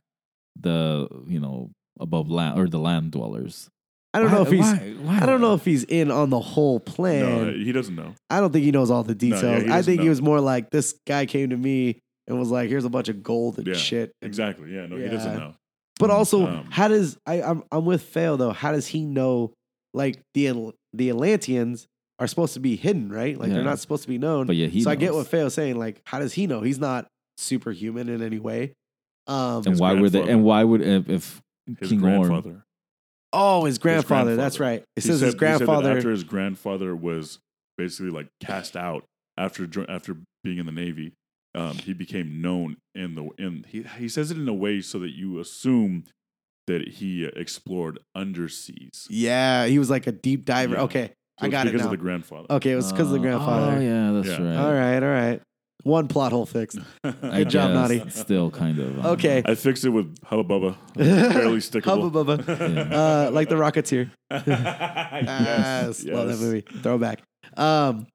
[0.61, 1.71] the, you know,
[2.01, 3.69] above land or the land dwellers.
[4.15, 4.61] I don't know if he's.
[4.61, 7.47] Why- why- I don't know if he's in on the whole plan.
[7.47, 8.15] No, he doesn't know.
[8.29, 9.63] I don't think he knows all the No, yeah, details.
[9.65, 12.69] I doesn't think he was more like this guy came to me and was like,
[12.69, 14.75] "Here's a bunch of gold and Yeah, shit." And- Exactly.
[14.75, 14.87] Yeah.
[14.87, 15.39] No, he doesn't Yeah.
[15.39, 15.55] know.
[15.99, 17.41] But also, Um, how does I?
[17.43, 18.53] I'm I'm with Feo though.
[18.53, 19.53] How does he know?
[19.95, 21.87] Like the the Atlanteans
[22.23, 23.37] are supposed to be hidden, right?
[23.37, 23.55] Like Yeah.
[23.57, 24.47] they're not supposed to be known.
[24.47, 25.79] But yeah, he so I get what Feo's saying.
[25.79, 26.61] Like, how does he know?
[26.63, 27.07] He's not
[27.37, 28.75] superhuman in any way.
[29.27, 30.23] Um, And why were they?
[30.29, 31.43] And why would if, if
[31.81, 32.23] His King Orm?
[32.29, 32.65] grandfather.
[33.33, 34.37] oh, his grandfather.
[34.37, 34.81] That's grandfather.
[34.81, 34.87] right.
[34.97, 35.97] It He says said- his he said that grandfather.
[35.97, 37.39] after his grandfather was
[37.79, 39.05] basically like cast out
[39.39, 41.13] after after being in the navy,
[41.55, 44.99] um, he became known in the in he he says it in a way so
[44.99, 46.05] that you assume
[46.69, 49.07] that he uh, explored underseas.
[49.11, 50.75] yeah, he was like a deep diver.
[50.75, 50.83] Yeah.
[50.83, 51.87] Okay, So I it's got it because now.
[51.87, 52.47] of the grandfather.
[52.51, 53.77] okay, it was because of the Uh, grandfather.
[53.77, 54.47] Oh yeah, that's Yeah.
[54.47, 54.57] right.
[54.57, 55.41] All right, all right.
[55.85, 56.79] One plot hole fixed.
[57.03, 58.13] Good job, guess Nadi.
[58.13, 59.05] Still kind of.
[59.05, 59.43] uh, Okay.
[59.45, 60.77] I fixed it with Hubba Bubba.
[60.95, 62.03] Barely stickable.
[62.13, 62.93] Hubba Bubba.
[62.93, 64.11] Uh, like the Rocketeer.
[64.31, 66.61] Yes, love that movie.
[66.83, 67.23] Throwback.
[67.57, 68.07] Um,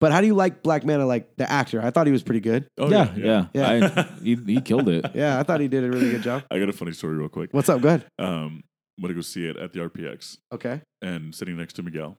[0.00, 1.80] but how do you like Black Manta, like the actor?
[1.82, 2.66] I thought he was pretty good.
[2.78, 3.46] Oh, yeah, yeah.
[3.54, 3.92] Yeah.
[3.96, 5.06] I, he, he killed it.
[5.14, 6.42] Yeah, I thought he did a really good job.
[6.50, 7.52] I got a funny story real quick.
[7.52, 7.80] What's up?
[7.80, 8.04] Go ahead.
[8.18, 8.62] Um,
[8.98, 10.82] I'm gonna go see it at the RPX Okay.
[11.00, 12.16] and sitting next to Miguel.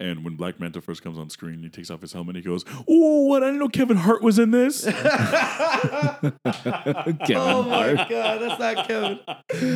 [0.00, 2.34] And when Black Manta first comes on screen, he takes off his helmet.
[2.36, 3.42] And He goes, "Oh, what?
[3.42, 6.32] I didn't know Kevin Hart was in this." Kevin
[7.36, 9.20] oh my Hart god, that's not Kevin.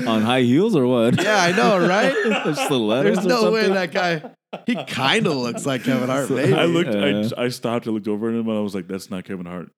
[0.09, 1.22] on high heels or what?
[1.22, 2.12] Yeah, I know, right?
[2.66, 4.22] Stilettos There's or no way that guy.
[4.66, 6.29] He kind of looks like Kevin Hart.
[6.29, 6.55] So- Maybe.
[6.55, 7.29] I looked, Yeah.
[7.37, 9.47] I, I stopped, I looked over at him, and I was like, "That's not Kevin
[9.47, 9.70] Hart."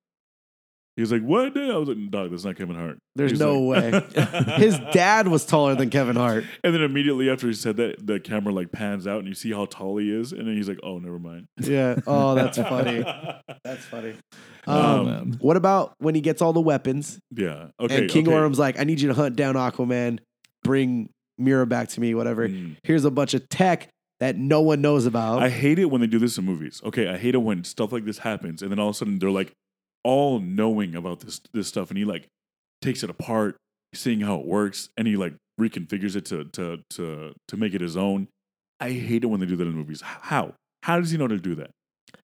[0.97, 3.93] He was like, "What?" I was like, "Dog, that's not Kevin Hart." There's no like-
[3.93, 4.25] way.
[4.57, 6.45] His dad was taller than Kevin Hart.
[6.65, 9.53] And then immediately after he said that, the camera like pans out, and you see
[9.53, 12.01] how tall he is, and then he's like, "Oh, never mind." Yeah.
[12.07, 13.05] Oh, that's funny.
[13.65, 14.15] That's funny.
[14.69, 17.69] Oh, Um, what about when he gets all the weapons Yeah.
[17.81, 18.03] Okay.
[18.03, 18.37] and King okay.
[18.37, 20.21] Orm's like, I need you to hunt down Aquaman,
[20.63, 22.49] bring Mera back to me, whatever.
[22.49, 22.77] Mm.
[22.85, 23.89] Here's a bunch of tech
[24.21, 25.43] that no one knows about.
[25.43, 26.81] I hate it when they do this in movies.
[26.85, 29.19] Okay, I hate it when stuff like this happens, and then all of a sudden
[29.19, 29.53] they're like
[30.07, 32.29] all knowing about this this stuff, and he like
[32.81, 33.57] takes it apart,
[33.93, 37.81] seeing how it works, and he like reconfigures it to to to to make it
[37.81, 38.29] his own.
[38.79, 40.03] I hate it when they do that in movies.
[40.03, 40.55] How?
[40.85, 41.71] How does he know how to do that?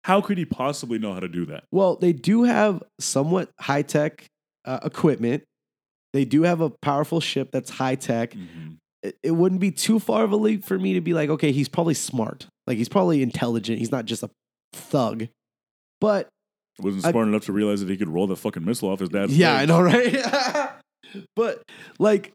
[0.05, 1.65] How could he possibly know how to do that?
[1.73, 4.27] well, they do have somewhat high tech
[4.65, 5.43] uh, equipment.
[6.13, 8.35] They do have a powerful ship that's high tech.
[9.03, 11.51] It, it wouldn't be too far of a leap for me to be like, okay,
[11.51, 12.47] he's probably smart.
[12.67, 13.79] Like he's probably intelligent.
[13.79, 14.31] He's not just a
[14.73, 15.27] thug.
[16.01, 16.29] But
[16.83, 19.09] Wasn't I- smart enough to realize that he could roll the fucking missile off his
[19.09, 19.37] dad's.
[19.37, 20.71] yeah, I know, right?
[21.37, 21.63] but
[21.99, 22.33] like,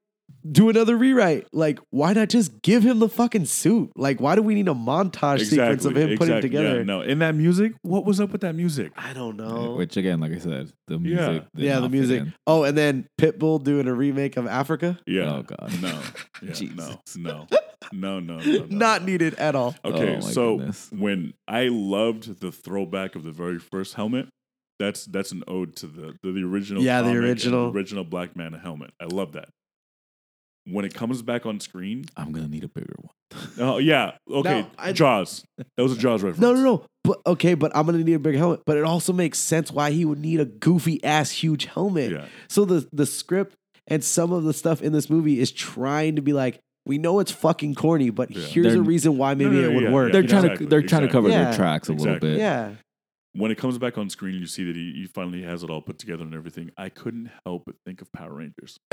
[0.50, 1.48] do another rewrite.
[1.54, 3.92] Like, why not just give him the fucking suit?
[3.96, 6.78] Like, why do we need a montage sequence of him putting it together?
[6.78, 8.92] Yeah, no, in that music, what was up with that music?
[8.98, 9.76] I don't know.
[9.76, 11.44] Which again, like I said, the music.
[11.56, 12.22] did yeah, the music.
[12.24, 12.34] in.
[12.46, 15.00] Oh, and then Pitbull doing a remake of Africa.
[15.08, 15.34] Yeah.
[15.38, 15.72] Oh, God.
[15.82, 16.00] No.
[16.40, 16.78] Yeah, Jesus.
[17.18, 17.48] no.
[17.92, 18.20] No.
[18.20, 18.20] No.
[18.20, 18.38] No.
[18.38, 18.44] No.
[18.60, 18.66] no.
[18.70, 19.76] Not needed at all.
[19.84, 20.88] Okay, Oh, so goodness.
[20.92, 24.28] when I loved the throwback of the very first helmet,
[24.80, 26.82] that's that's an ode to the the, the original.
[26.84, 27.72] Yeah, the comic and original.
[27.72, 28.92] original Black Manta helmet.
[29.02, 29.50] I love that.
[30.70, 33.48] When it comes back on screen, I'm gonna need a bigger one.
[33.60, 35.44] oh yeah, okay, No, I- Jaws.
[35.58, 36.42] That was a Jaws reference.
[36.42, 36.86] No, no, no.
[37.04, 38.62] But okay, but I'm gonna need a big helmet.
[38.66, 42.12] But it also makes sense why he would need a goofy ass huge helmet.
[42.12, 43.56] Yeah, So the the script
[43.88, 47.20] and some of the stuff in this movie is trying to be like, we know
[47.22, 48.46] it's fucking corny, but Yeah.
[48.46, 50.12] here's a They're- reason why maybe no, no, it would yeah, work.
[50.12, 50.44] They're you trying?
[50.44, 51.46] Exactly, to they're trying to cover exactly.
[51.46, 52.38] their tracks a little bit.
[52.40, 52.72] Yeah.
[53.38, 55.82] When it comes back on screen, you see that he, he finally has it all
[55.82, 56.72] put together and everything.
[56.78, 58.80] I couldn't help but think of Power Rangers.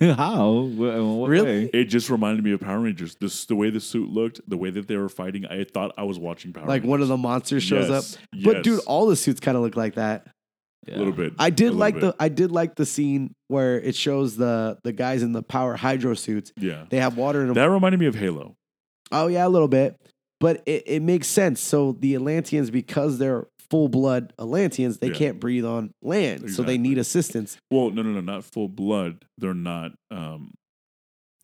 [0.00, 0.50] How?
[0.76, 1.64] What Really?
[1.64, 1.70] way?
[1.72, 3.16] It just reminded me of Power Rangers.
[3.20, 5.46] This the way the suit looked, the way that they were fighting.
[5.46, 6.88] I thought I was watching Power like Rangers.
[6.90, 8.20] one of the monsters shows Yes, up.
[8.44, 8.64] But yes.
[8.64, 10.26] dude, all the suits kind of look like that.
[10.86, 10.96] Yeah.
[10.96, 11.32] a little bit.
[11.38, 12.00] I did like bit.
[12.02, 15.74] the I did like the scene where it shows the the guys in the power
[15.76, 16.52] hydro suits.
[16.56, 16.84] yeah.
[16.88, 17.54] They have water in them.
[17.54, 18.54] That reminded me of Halo.
[19.10, 19.96] Oh yeah, a little bit,
[20.40, 21.60] but it, it makes sense.
[21.60, 25.14] So the Atlanteans, because they're full blood Atlanteans, they Yeah.
[25.14, 27.56] can't breathe on land, so they need assistance.
[27.70, 29.24] Well, no, no, no, not full blood.
[29.38, 29.92] They're not.
[30.10, 30.52] Um,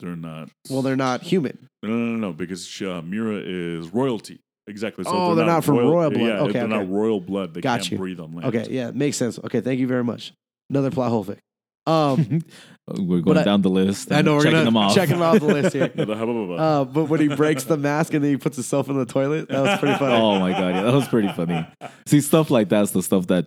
[0.00, 0.48] they're not.
[0.70, 1.68] Well, they're not human.
[1.82, 4.40] No, no, no, no, because uh, Mera is royalty.
[4.68, 5.02] Exactly.
[5.04, 6.20] So Oh, they're not from royal blood.
[6.20, 6.72] Yeah, Okay, they're okay.
[6.76, 7.54] not royal blood.
[7.54, 7.98] They Got can't you.
[7.98, 8.54] breathe on land.
[8.54, 9.38] Okay, yeah, makes sense.
[9.38, 10.32] Okay, thank you very much.
[10.70, 11.40] Another plot hole fix.
[11.86, 12.40] Um,
[12.88, 14.10] We're going I- down the list.
[14.12, 14.94] I know we're checking gonna them off.
[14.94, 15.90] checking them off the list here.
[15.94, 16.58] Yeah, the hubba bubba.
[16.60, 19.48] Uh, but when he breaks the mask and then he puts himself in the toilet,
[19.48, 20.14] that was pretty funny.
[20.20, 21.64] oh my god, yeah, that was pretty funny.
[22.06, 23.46] See, stuff like that's the stuff that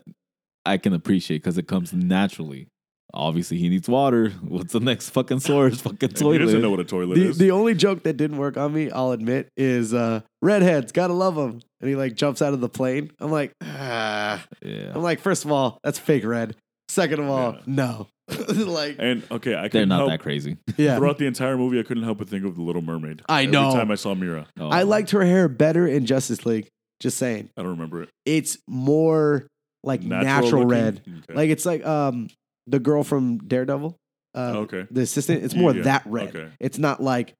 [0.65, 2.67] I can appreciate because it comes naturally.
[3.13, 4.29] Obviously, he needs water.
[4.41, 5.79] What's the next fucking source?
[5.81, 7.37] Fucking He doesn't know what a toilet The, is.
[7.37, 11.35] the only joke that didn't work on me, I'll admit, is uh, redheads gotta love
[11.35, 13.11] them, and he like jumps out of the plane.
[13.19, 14.43] I'm like, ah.
[14.61, 16.55] yeah, I'm like, first of all, that's fake red.
[16.89, 17.59] Second of all, Yeah.
[17.65, 18.07] no.
[18.49, 20.57] like, and okay, I they're couldn't help, that crazy.
[20.77, 20.97] yeah.
[20.97, 23.21] Throughout the entire movie, I couldn't help but think of the Little Mermaid.
[23.29, 23.61] I know.
[23.61, 23.79] Every know.
[23.79, 24.69] time I saw Mera, Oh.
[24.69, 26.67] I liked her hair better in Justice League.
[27.01, 28.09] Just saying, I don't remember it.
[28.25, 29.47] it's more
[29.83, 30.67] like natural, looking?
[30.69, 31.01] red.
[31.05, 31.33] Okay.
[31.33, 32.29] Like it's like um
[32.67, 33.95] the girl from Daredevil.
[34.33, 35.43] Uh, okay, the assistant.
[35.43, 36.29] It's more Yeah, that red.
[36.35, 36.49] okay.
[36.59, 37.33] It's not like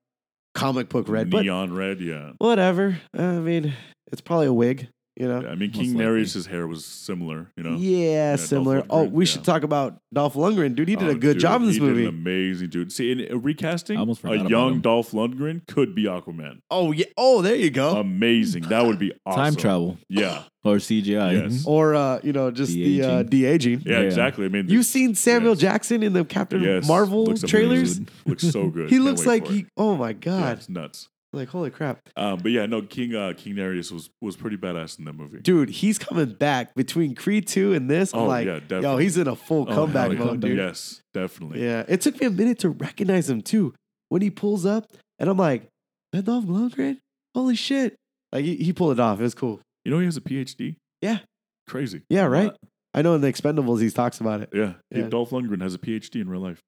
[0.53, 1.99] comic book red, but neon red.
[2.01, 2.33] Yeah.
[2.37, 2.97] whatever.
[3.13, 3.73] I mean,
[4.11, 4.87] it's probably a wig.
[5.17, 5.41] You know.
[5.41, 6.03] Yeah, I mean, King likely.
[6.05, 7.51] Nereus' hair was similar.
[7.55, 7.77] You know.
[7.77, 8.83] Yeah, Dolph similar.
[8.89, 9.31] oh, we yeah.
[9.31, 10.89] should talk about Dolph Lundgren, dude.
[10.89, 12.03] He did Oh, a good dude, job in this he did movie.
[12.03, 12.91] an amazing dude.
[12.91, 14.81] See, in a recasting, a young.
[14.81, 16.59] Dolph Lundgren could be Aquaman.
[16.69, 17.05] oh yeah.
[17.17, 17.95] Oh, there you go.
[17.97, 18.63] Amazing.
[18.63, 19.41] That would be awesome.
[19.43, 20.43] time travel Yeah.
[20.65, 21.43] or CGI.
[21.49, 21.63] Yes.
[21.65, 23.83] or uh, you know, just the uh, De-aging.
[23.85, 24.05] Yeah, Yeah.
[24.05, 24.45] exactly.
[24.45, 25.59] I mean, you've seen Samuel Yes.
[25.61, 27.97] Jackson in the Captain yes, Marvel looks trailers?
[27.99, 28.07] amazing.
[28.25, 28.89] looks so good.
[28.89, 29.65] He Can't looks like he.
[29.77, 30.57] Oh my Yeah, god!
[30.57, 31.07] it's nuts.
[31.35, 34.97] Like holy crap, Um, but yeah, no, King uh, King Nereus was was pretty badass
[34.97, 35.39] in that movie.
[35.39, 35.69] dude!
[35.69, 38.13] He's coming back between Creed two and this.
[38.13, 40.17] I'm Oh, like, yeah, yo, he's in a full Oh, comeback yeah.
[40.19, 40.57] mode, dude.
[40.57, 41.61] Yes, definitely.
[41.63, 43.73] Yeah, it took me a minute to recognize him too
[44.09, 45.67] when he pulls up, and I'm like,
[46.13, 46.97] that Dolph Lundgren?
[47.35, 47.95] Holy shit!
[48.31, 49.19] Like he, he pulled it off.
[49.19, 49.59] It was cool.
[49.83, 50.75] You know he has a PhD.
[51.01, 51.19] Yeah.
[51.67, 52.03] Crazy.
[52.09, 52.51] Yeah, right.
[52.93, 54.49] I know in the Expendables he talks about it.
[54.53, 54.73] Yeah.
[54.89, 55.09] Yeah.
[55.09, 56.61] Dolph Lundgren has a PhD in real life.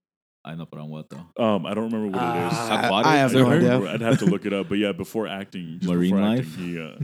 [0.48, 1.44] I know, but on what though?
[1.44, 2.54] Um, I don't remember what it is.
[2.56, 3.06] Ah, Aquatic?
[3.08, 3.92] I have I no idea.
[3.92, 4.70] I'd have to look it up.
[4.70, 6.48] But yeah, before acting, just Marine before life?
[6.48, 6.96] Acting, he, uh,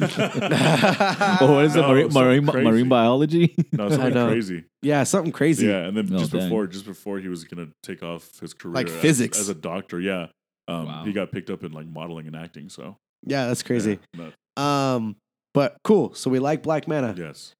[1.40, 1.80] oh, what is it?
[1.82, 2.64] Marine, marine, crazy.
[2.70, 3.54] marine biology?
[3.72, 4.28] no, something know.
[4.28, 4.64] crazy.
[4.82, 5.66] Yeah, something crazy.
[5.66, 6.42] Yeah, and then Oh, just dang.
[6.42, 9.38] before, just before he was gonna take off his career, Like as- physics.
[9.38, 10.00] as, a doctor.
[10.00, 10.28] Yeah,
[10.68, 11.04] um, Wow.
[11.04, 12.68] he got picked up in like modeling and acting.
[12.68, 12.96] So
[13.26, 13.98] Yeah, that's crazy.
[14.14, 14.36] Yeah, nuts.
[14.56, 15.16] Um,
[15.54, 16.14] but cool.
[16.14, 17.14] So we like Black Manta.
[17.16, 17.52] yes.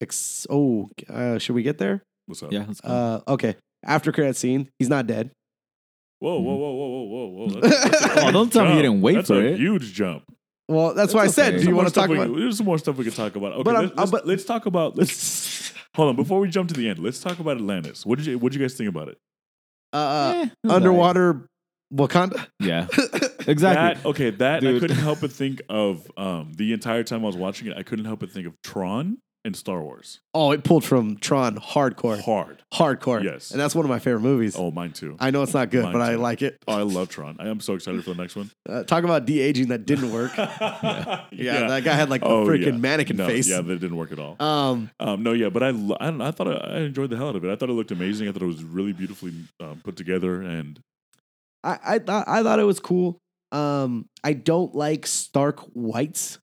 [0.00, 2.02] Ex- oh, uh, should we get there?
[2.26, 2.52] What's up?
[2.52, 2.88] yeah, let's go.
[2.88, 3.56] Uh, okay.
[3.84, 5.30] After credit scene, he's not dead.
[6.18, 7.60] Whoa, whoa, whoa, whoa, whoa, whoa, whoa!
[7.60, 9.58] That's, that's a Oh, don't tell me you didn't wait that's for a it.
[9.58, 10.24] Huge jump.
[10.68, 11.54] Well, that's, why I said.
[11.54, 11.62] okay.
[11.64, 12.36] Do you want to stuff talk we- about?
[12.36, 13.52] There's some more stuff we could talk about.
[13.54, 14.96] Okay, But let's, let's, but- let's talk about.
[14.96, 16.98] Let's hold on before we jump to the end.
[16.98, 18.04] Let's talk about Atlantis.
[18.04, 19.18] What did you What did you guys think about it?
[19.92, 21.46] Uh, uh, Eh, it was underwater
[21.92, 22.32] Wakanda.
[22.34, 22.48] alright.
[22.60, 22.86] Yeah,
[23.48, 23.94] exactly.
[23.94, 24.30] That okay.
[24.30, 27.76] That I couldn't help but think of um, the entire time I was watching it.
[27.76, 30.20] I couldn't help but think of Tron and Star Wars.
[30.34, 32.20] oh, it pulled from Tron hardcore.
[32.20, 32.62] Hard.
[32.74, 33.24] Hardcore.
[33.24, 33.50] Yes.
[33.52, 34.54] And that's one of my favorite movies.
[34.58, 35.16] Oh, mine too.
[35.18, 36.18] I know it's not good, Mine but I too.
[36.18, 36.58] like it.
[36.68, 37.36] Oh, I love Tron.
[37.40, 38.50] I am so excited for the next one.
[38.68, 40.30] Uh, talk about de aging that didn't work.
[40.36, 41.24] yeah.
[41.32, 42.70] yeah, that guy had like a Oh, freaking yeah.
[42.72, 43.48] mannequin No, face.
[43.48, 44.36] Yeah, that didn't work at all.
[44.38, 47.10] Um, Um, no, yeah, but I, lo- I, don't know, I thought I, I enjoyed
[47.10, 47.50] the hell out of it.
[47.50, 48.28] I thought it looked amazing.
[48.28, 50.78] I thought it was really beautifully um, put together, and
[51.64, 53.18] I, I thought I thought it was cool.
[53.52, 56.38] Um, I don't like stark whites.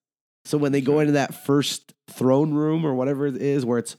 [0.45, 3.95] So when they go into that first throne room or whatever it is, where it's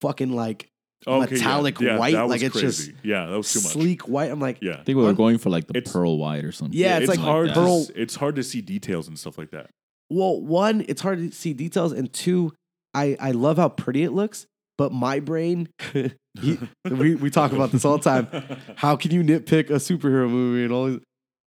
[0.00, 0.68] fucking like
[1.06, 1.34] okay.
[1.34, 3.72] Metallic yeah, white, that was like it's just yeah, that was too much.
[3.72, 5.92] sleek white, I'm like, Yeah, I think we were Un- going for like the It's-
[5.92, 6.78] pearl white or something.
[6.78, 7.48] Yeah, it's it's like hard.
[7.50, 7.54] that.
[7.54, 9.70] to, pearl- s- it's hard to see details and stuff like that.
[10.10, 12.52] well, one, it's hard to see details, and two,
[12.94, 14.46] I I love how pretty it looks,
[14.76, 15.68] but my brain,
[16.40, 18.28] he- we we talk about this all the time.
[18.76, 20.86] How can you nitpick a superhero movie and all?
[20.86, 21.00] These?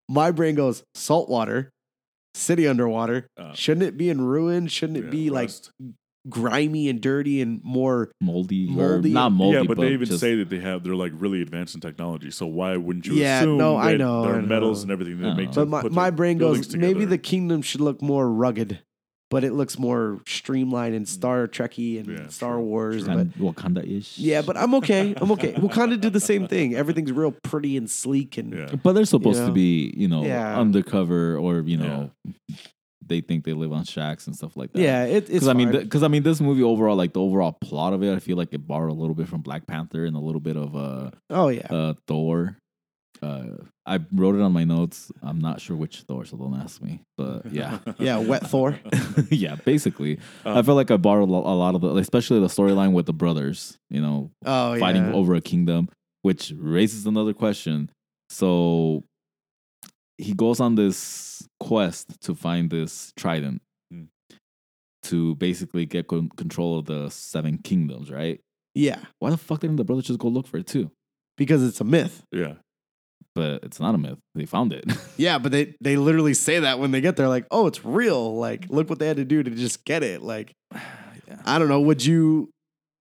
[0.09, 1.69] My brain goes saltwater,
[2.35, 3.27] city underwater.
[3.37, 4.67] Uh, Shouldn't it be in ruin?
[4.67, 5.71] Shouldn't it yeah, be like rust.
[6.29, 8.11] Grimy and dirty and more?
[8.21, 9.11] moldy, Moldy.
[9.11, 11.41] or not moldy, yeah, but, they even just, say that they have they're like really
[11.41, 12.31] advanced in technology.
[12.31, 15.19] So why wouldn't you Yeah, assume no, I know, there I are metals and everything
[15.21, 18.29] that I make But my, my brain buildings goes maybe the kingdom should look more
[18.29, 18.79] rugged,
[19.29, 21.09] but it looks more streamlined and mm.
[21.09, 23.05] Star Trekky and Yeah, Star true, Wars.
[23.05, 23.13] true.
[23.15, 24.17] But and Wakanda ish.
[24.17, 25.13] yeah, but I'm okay.
[25.17, 25.53] I'm okay.
[25.53, 26.75] Wakanda did the same thing.
[26.75, 28.75] Everything's real pretty and sleek and yeah.
[28.83, 30.59] but they're supposed You to be, you know, Yeah.
[30.59, 32.11] undercover or you know,
[33.11, 34.81] they think they live on shacks and stuff like that.
[34.81, 35.29] yeah, it, it's.
[35.29, 35.83] Because I mean, fine.
[35.83, 38.53] because I mean, this movie overall, like the overall plot of it, I feel like
[38.53, 41.49] it borrowed a little bit from Black Panther and a little bit of uh, oh
[41.49, 42.57] yeah, uh Thor.
[43.21, 45.11] Uh, I wrote it on my notes.
[45.21, 47.01] I'm not sure which Thor, so don't ask me.
[47.17, 48.79] But yeah, yeah, wet Thor.
[49.29, 49.55] yeah.
[49.63, 52.93] Basically, I Um, feel like I borrowed a a lot of the, especially the storyline
[52.93, 53.77] with the brothers.
[53.91, 55.13] You know, Oh fighting yeah.
[55.13, 55.89] over a kingdom,
[56.23, 57.91] which raises another question.
[58.31, 59.03] So
[60.17, 60.97] he goes on this
[61.69, 64.05] quest to find this trident Hmm.
[65.03, 68.39] to basically get con- control of the seven kingdoms, right?
[68.73, 70.89] Yeah, Why the fuck didn't the brothers just go look for it too?
[71.37, 72.23] because it's a myth.
[72.31, 72.55] yeah.
[73.33, 74.19] But it's not a myth.
[74.35, 74.83] They found it.
[75.17, 78.35] Yeah, but they they literally say that when they get there, like, oh, it's real.
[78.37, 80.21] Like, look what they had to do to just get it.
[80.21, 80.51] Like,
[81.45, 81.79] I don't know.
[81.81, 82.49] Would you?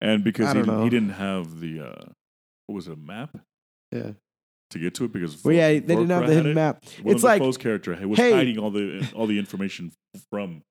[0.02, 0.84] And because he didn't, know.
[0.84, 2.06] he didn't have the uh,
[2.66, 3.38] what was it a map
[3.92, 4.12] Yeah.
[4.76, 6.56] To get to it because Well, yeah, they didn't have the hidden it.
[6.56, 6.84] map.
[7.02, 9.92] One It's like, Dafoe's character was hey- hiding all the all the information
[10.30, 10.62] from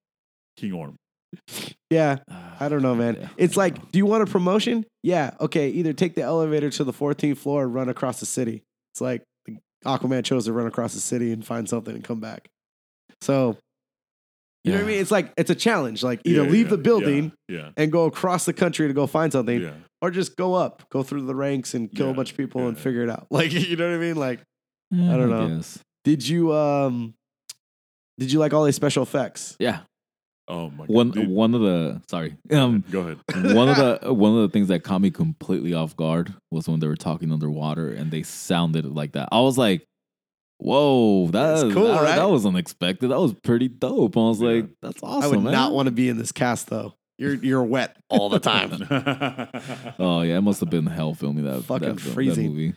[0.57, 0.97] King Orm.
[1.91, 2.19] yeah,
[2.61, 3.17] I don't know, man.
[3.21, 3.29] Yeah.
[3.37, 4.85] It's like, do you want a promotion?
[5.03, 5.69] Yeah, okay.
[5.71, 8.63] Either take the elevator to the 14th floor or run across the city.
[8.93, 9.23] It's like
[9.85, 12.49] Aquaman chose to run across the city and find something and come back.
[13.21, 13.57] So,
[14.65, 15.01] you know what I mean?
[15.01, 16.03] It's like it's a challenge.
[16.03, 19.07] Like either Yeah, leave yeah, the building Yeah, and go across the country to go
[19.07, 19.73] find something, yeah.
[20.05, 22.79] Or just go up, go through the ranks and kill a bunch of people and
[22.79, 23.27] figure it out.
[23.31, 24.17] Like you know what I mean?
[24.17, 24.41] Like,
[24.91, 25.57] Yeah, I don't know.
[25.57, 25.79] guess.
[26.05, 27.15] did you um,
[28.19, 29.57] did you like all these special effects?
[29.59, 29.81] Yeah.
[30.47, 30.89] Oh my god.
[30.95, 32.37] One Dude, one of the sorry.
[32.51, 33.55] Um go ahead.
[33.55, 36.81] one of the one of the things that caught me completely off guard was when
[36.81, 39.31] they were talking underwater and they sounded like that.
[39.33, 39.87] I was like,
[40.59, 42.17] "Whoa, That's that's cool, that, right?
[42.17, 43.09] that was unexpected.
[43.11, 44.49] That was pretty dope." I was Yeah.
[44.51, 45.53] like, "That's awesome." I would man.
[45.53, 46.95] not want to be in this cast though.
[47.19, 48.71] You're you're wet all the time.
[49.99, 52.45] Oh yeah, it must have been hell filming that Fucking that, film- freezing.
[52.45, 52.75] That movie.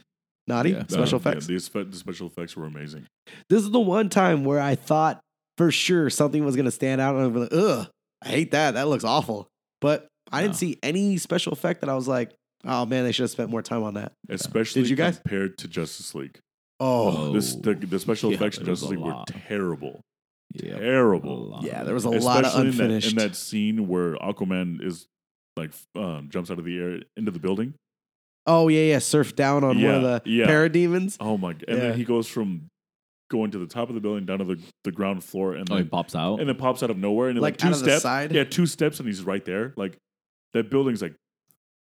[0.48, 0.84] Naughty Yeah.
[0.88, 1.48] special Um, yeah, effects.
[1.48, 3.06] these spe- the special effects were amazing.
[3.50, 5.20] This is the one time where I thought
[5.58, 7.88] for sure something was gonna stand out, and I'd be like, "Ugh,
[8.24, 8.76] I hate that.
[8.76, 9.48] That looks awful."
[9.82, 10.58] But I didn't No.
[10.58, 12.32] see any special effect that I was like,
[12.64, 15.20] "Oh man, they should have spent more time on that." Especially Did you guys?
[15.20, 16.38] compared to Justice League.
[16.80, 20.02] Oh, This the, the special Yeah, effects in there was Justice a League were terrible.
[20.64, 21.60] Yeah, Terrible.
[21.64, 23.12] Yeah, there was a lot of Especially in that, unfinished.
[23.12, 25.08] in that scene where Aquaman is
[25.56, 27.74] like um, jumps out of the air into the building.
[28.46, 29.00] oh yeah, yeah.
[29.00, 30.46] Surf down on one of the yeah.
[30.48, 31.18] parademons.
[31.20, 31.66] Oh my god!
[31.68, 31.84] And Yeah.
[31.90, 32.68] then he goes from
[33.30, 35.76] going to the top of the building down to the, the ground floor, and Oh,
[35.78, 36.40] he pops out.
[36.40, 38.02] and then pops out of nowhere, and then, Like, like, two out of the steps.
[38.04, 38.32] side?
[38.32, 39.74] Yeah, two steps, and he's right there.
[39.76, 39.98] Like
[40.54, 41.14] that building's like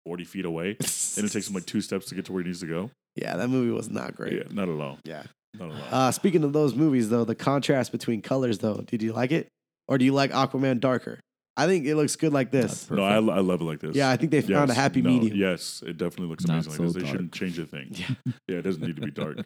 [0.05, 2.47] forty feet away, and it takes him like two steps to get to where he
[2.47, 2.89] needs to go.
[3.15, 4.34] yeah, that movie was not great.
[4.34, 4.97] Yeah, not at all.
[5.03, 5.23] Yeah.
[5.60, 5.99] Not at all.
[5.99, 9.47] Uh, speaking of those movies, though, the contrast between colors, though, did you like it,
[9.88, 11.20] or do you like Aquaman darker?
[11.58, 12.89] I think it looks good like this.
[12.91, 13.95] no, I, I love it like this.
[13.95, 15.38] Yeah, I think they found a happy no, medium.
[15.38, 16.93] Yes, it definitely looks Not amazing like so this.
[16.93, 17.12] They dark.
[17.12, 17.88] shouldn't change a thing.
[17.91, 18.08] Yeah.
[18.47, 19.38] yeah, it doesn't need to be dark.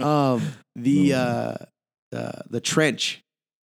[0.00, 0.42] Um,
[0.74, 1.54] the uh,
[2.14, 3.22] uh, the trench,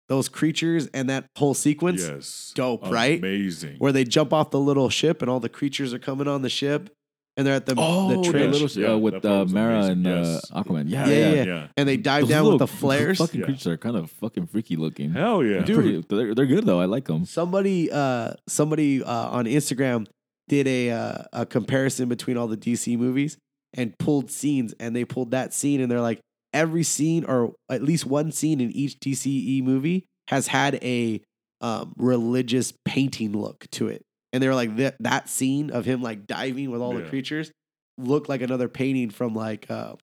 [0.07, 2.51] those creatures, and that whole sequence yes.
[2.55, 3.19] dope, right?
[3.19, 3.75] Amazing.
[3.79, 6.49] where they jump off the little ship and all the creatures are coming on the
[6.49, 6.89] ship,
[7.37, 9.91] and they're at the oh, the the trench, little Yeah, uh, with uh, Mera amazing.
[9.91, 10.51] and Yes.
[10.51, 10.85] uh, Aquaman.
[10.89, 11.33] Yeah, Yeah, yeah.
[11.35, 11.43] yeah.
[11.43, 11.67] yeah.
[11.77, 13.17] and they dive Those down little with the flares.
[13.19, 13.45] Fucking Yeah.
[13.45, 15.11] creatures are kind of fucking freaky looking.
[15.11, 15.61] Hell yeah.
[15.61, 16.81] They're pretty- they're, they're good though.
[16.81, 17.25] I like them.
[17.25, 20.07] Somebody, uh, somebody uh, on Instagram
[20.49, 23.37] did a uh, a comparison between all the DC movies
[23.73, 26.19] and pulled scenes, and they pulled that scene, and they're like,
[26.53, 31.21] every scene or at least one scene in each DCE movie has had a
[31.61, 34.01] um, religious painting look to it,
[34.33, 37.51] and they were like that that scene of him like diving with all the creatures
[37.97, 39.95] looked like another painting from like uh,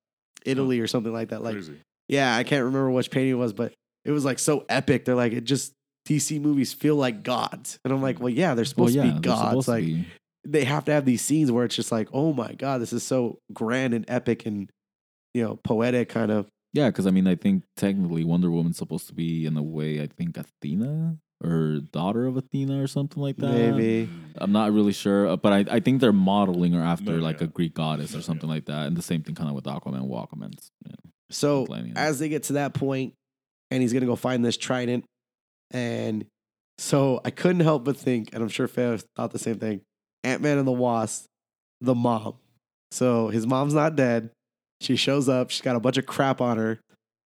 [0.44, 1.42] Italy or something like that.
[1.42, 1.80] Like, Crazy.
[2.08, 3.72] yeah, I can't remember which painting it was, but
[4.04, 5.04] it was like so epic.
[5.04, 5.72] They're like, it just
[6.08, 9.12] DC movies feel like gods, and I'm like, well, yeah, they're Well, supposed yeah, to
[9.14, 9.68] be gods.
[9.68, 10.06] Like be.
[10.44, 13.02] they have to have these scenes where it's just like, oh my god, this is
[13.02, 14.68] so grand and epic and
[15.32, 16.46] you know poetic kind of.
[16.72, 20.02] Yeah, because I mean, I think technically Wonder Woman's supposed to be in a way.
[20.02, 23.50] I think Athena or daughter of Athena or something like that.
[23.50, 27.22] Maybe I'm not really sure, uh, but I, I think they're modeling her after No,
[27.22, 27.44] like yeah.
[27.44, 29.64] a Greek goddess No, or something like that, and the same thing kind of with
[29.64, 30.06] Aquaman.
[30.06, 30.94] Well, Aquaman's yeah,
[31.30, 31.64] so.
[31.66, 31.92] complaining.
[31.96, 33.14] As they get to that point,
[33.70, 35.04] and he's gonna go find this trident,
[35.70, 36.24] and
[36.78, 39.80] so I couldn't help but think, and I'm sure Faye thought the same thing.
[40.22, 41.26] Ant Man and the Wasp,
[41.80, 42.34] the mom.
[42.90, 44.30] So his mom's not dead.
[44.80, 45.50] She shows up.
[45.50, 46.80] She's got a bunch of crap on her.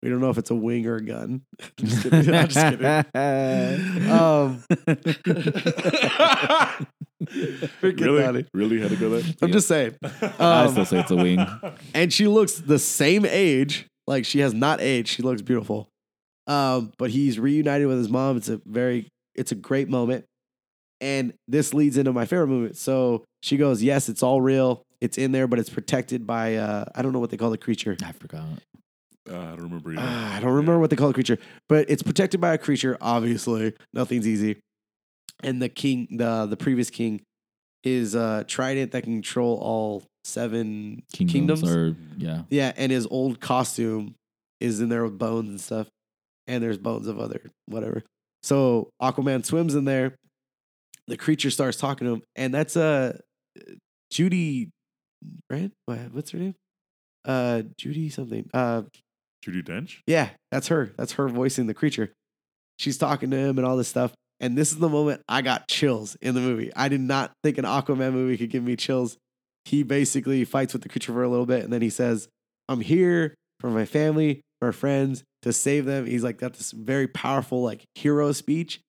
[0.02, 1.42] We don't know if it's a wing or a gun.
[1.76, 2.34] Just kidding.
[2.34, 4.10] I'm just kidding.
[4.10, 4.64] Um,
[7.82, 8.22] really?
[8.22, 8.46] naughty.
[8.54, 9.22] Really had to go there?
[9.42, 9.96] I'm just saying.
[10.02, 11.46] I Um, still say it's a wing.
[11.94, 13.86] and she looks the same age.
[14.06, 15.08] Like she has not aged.
[15.08, 15.88] She looks beautiful.
[16.46, 18.36] Um, but he's reunited with his mom.
[18.38, 20.24] It's a very, it's a great moment.
[21.00, 22.76] And this leads into my favorite moment.
[22.76, 24.82] So she goes, "Yes, it's all real.
[25.00, 27.56] It's in there, but it's protected by uh, I don't know what they call the
[27.58, 27.96] creature.
[28.04, 28.44] I forgot.
[29.28, 30.02] Uh, I don't remember either.
[30.02, 32.96] Ah, I don't remember what they call the creature, but it's protected by a creature.
[33.00, 34.60] Obviously, nothing's easy.
[35.42, 37.20] And the king, the the previous king,
[37.84, 41.70] is uh, trident that can control all seven Kingdoms, kingdoms.
[41.70, 44.14] or yeah, Yeah, and his old costume
[44.60, 45.88] is in there with bones and stuff.
[46.46, 48.02] And there's bones of other whatever.
[48.42, 50.16] So Aquaman swims in there.
[51.06, 53.18] The creature starts talking to him, and that's uh
[54.10, 54.70] Judy
[55.50, 55.70] right?
[55.86, 56.54] What's her name?
[57.24, 58.48] Uh Judy something.
[58.52, 58.82] Uh
[59.44, 59.98] Judi Dench?
[60.06, 60.92] yeah, that's her.
[60.96, 62.12] That's her voicing the creature.
[62.78, 64.12] She's talking to him and all this stuff.
[64.38, 66.72] And this is the moment I got chills in the movie.
[66.74, 69.18] I did not think an Aquaman movie could give me chills.
[69.66, 72.28] He basically fights with the creature for a little bit and then he says,
[72.68, 76.06] I'm here for my family, for friends, to save them.
[76.06, 78.80] He's like, got this very powerful, like, hero speech.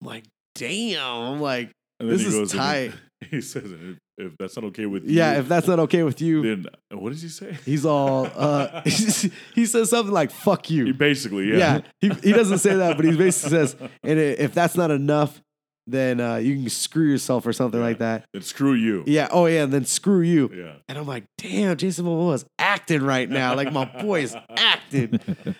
[0.00, 1.00] I'm like, damn.
[1.02, 2.94] I'm like, This is and
[3.30, 6.20] he- says, if, if that's not okay with you, Yeah, if that's not okay with
[6.20, 7.56] you, then what does he say?
[7.64, 8.26] he's all.
[8.34, 10.86] Uh, he says something like "fuck you.
[10.86, 11.80] He basically, Yeah, yeah.
[12.00, 15.40] he he doesn't say that, but he basically says, "And if that's not enough,
[15.86, 17.86] then uh, you can screw yourself or something Yeah.
[17.86, 19.04] like that." Then screw you.
[19.06, 19.28] Yeah.
[19.30, 20.50] Oh yeah, and then screw you.
[20.54, 20.74] Yeah.
[20.88, 23.54] And I'm like, damn, Jason Momoa is acting right now.
[23.54, 25.18] Like my boy is acting.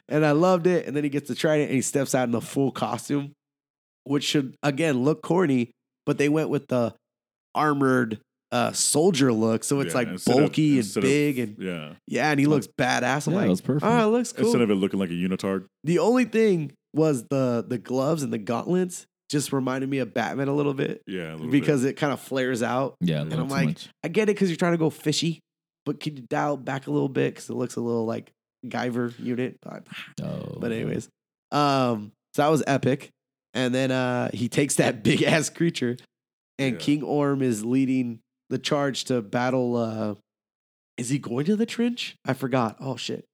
[0.08, 0.86] And I loved it.
[0.86, 3.32] And then he gets to try it and he steps out in the full costume,
[4.04, 5.70] which should again look corny,
[6.04, 6.94] but they went with the
[7.55, 8.20] armored
[8.53, 9.62] uh soldier look.
[9.64, 11.92] So it's Yeah, like instead of- bulky and instead of- big and Yeah.
[12.09, 13.26] yeah, and he looks badass.
[13.26, 13.84] I'm Yeah, like, it was perfect.
[13.84, 14.46] Oh, it looks cool.
[14.46, 15.66] Instead of it looking like a unitard.
[15.84, 20.48] the only thing was the the gloves and the gauntlets just reminded me of Batman
[20.48, 21.32] a little bit Yeah.
[21.32, 22.96] A little because it kind of flares out.
[23.01, 23.88] Yeah, a And little I'm too like, much.
[24.03, 25.38] I get it because you're trying to go fishy,
[25.86, 28.32] but can you dial back a little bit because it looks a little like
[28.66, 29.57] Guyver unit.
[29.62, 29.86] But,
[30.20, 30.59] Oh.
[30.61, 31.09] but anyways,
[31.53, 33.11] um, so that was epic.
[33.55, 35.96] And then uh, he takes that big ass creature,
[36.61, 36.78] and Yeah.
[36.80, 39.76] King Orm is leading the charge to battle.
[39.76, 40.14] Uh,
[40.96, 42.16] is he going to the trench?
[42.24, 42.76] I forgot.
[42.80, 43.24] Oh shit.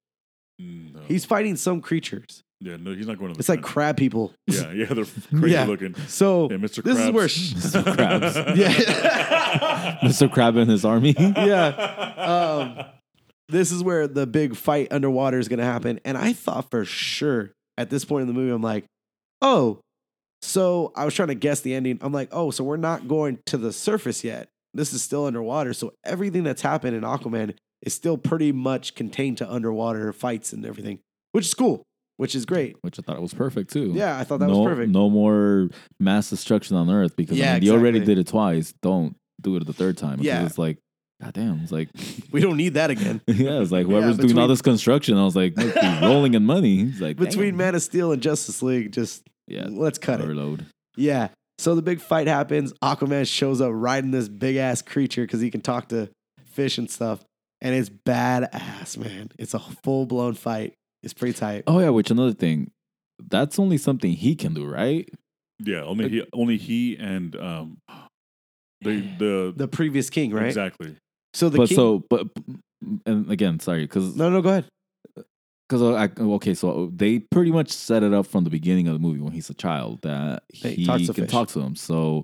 [0.59, 1.01] No.
[1.07, 2.41] he's fighting some creatures.
[2.61, 2.77] yeah.
[2.77, 3.33] No, he's not going to.
[3.35, 4.33] The It's like crab people.
[4.47, 4.71] Yeah.
[4.71, 4.85] Yeah.
[4.85, 5.05] They're
[5.39, 5.65] crazy Yeah.
[5.65, 5.93] looking.
[6.07, 6.81] So Yeah, Mr.
[6.83, 7.83] this is where Krabs.
[7.95, 8.55] Krabs.
[8.57, 9.97] yeah.
[10.03, 10.31] Mr.
[10.31, 11.13] Crab and his army.
[11.17, 11.67] yeah.
[12.77, 12.85] Um,
[13.49, 15.99] this is where the big fight underwater is going to happen.
[16.03, 18.85] And I thought for sure at this point in the movie, I'm like,
[19.41, 19.79] oh,
[20.41, 21.97] so I was trying to guess the ending.
[22.01, 24.49] I'm like, oh, so we're not going to the surface yet.
[24.73, 25.73] This is still underwater.
[25.73, 30.65] So everything that's happened in Aquaman is still pretty much contained to underwater fights and
[30.65, 30.99] everything,
[31.31, 31.83] which is cool,
[32.17, 32.75] which is great.
[32.81, 33.91] Which I thought was perfect too.
[33.95, 34.91] Yeah, I thought that no, was perfect.
[34.91, 35.69] No more
[35.99, 38.73] mass destruction on Earth because Yeah, I mean, you already did it twice.
[38.81, 40.19] Don't do it the third time.
[40.21, 40.45] Yeah.
[40.45, 40.77] it's like,
[41.21, 41.61] God damn.
[41.61, 41.89] It's like,
[42.31, 43.21] We don't need that again.
[43.27, 45.55] yeah, it's like whoever's doing all this construction, I was like,
[46.01, 46.85] rolling in money.
[46.85, 47.57] He's like, Between damn.
[47.57, 50.23] Man of Steel and Justice League, just yeah, let's cut it.
[50.23, 50.65] overload.
[50.95, 51.29] Yeah.
[51.59, 52.71] So the big fight happens.
[52.83, 56.09] Aquaman shows up riding this big ass creature because he can talk to
[56.45, 57.23] fish and stuff.
[57.61, 59.29] And it's badass, man.
[59.39, 60.73] It's a full blown fight.
[61.01, 61.63] It's pretty tight.
[61.65, 62.71] Oh yeah, which another thing,
[63.19, 65.09] that's only something he can do, right?
[65.63, 65.81] Yeah.
[65.81, 66.23] Only he.
[66.33, 67.77] Only he and um,
[68.81, 70.45] the the, The previous king, right?
[70.45, 70.95] exactly.
[71.33, 71.75] So the but king.
[71.75, 72.27] so, but
[73.07, 74.65] and again, sorry, because no, no, go ahead.
[75.67, 78.99] Because I okay, so they pretty much set it up from the beginning of the
[78.99, 81.29] movie when he's a child that That he can fish.
[81.29, 81.75] talk to him.
[81.75, 82.23] So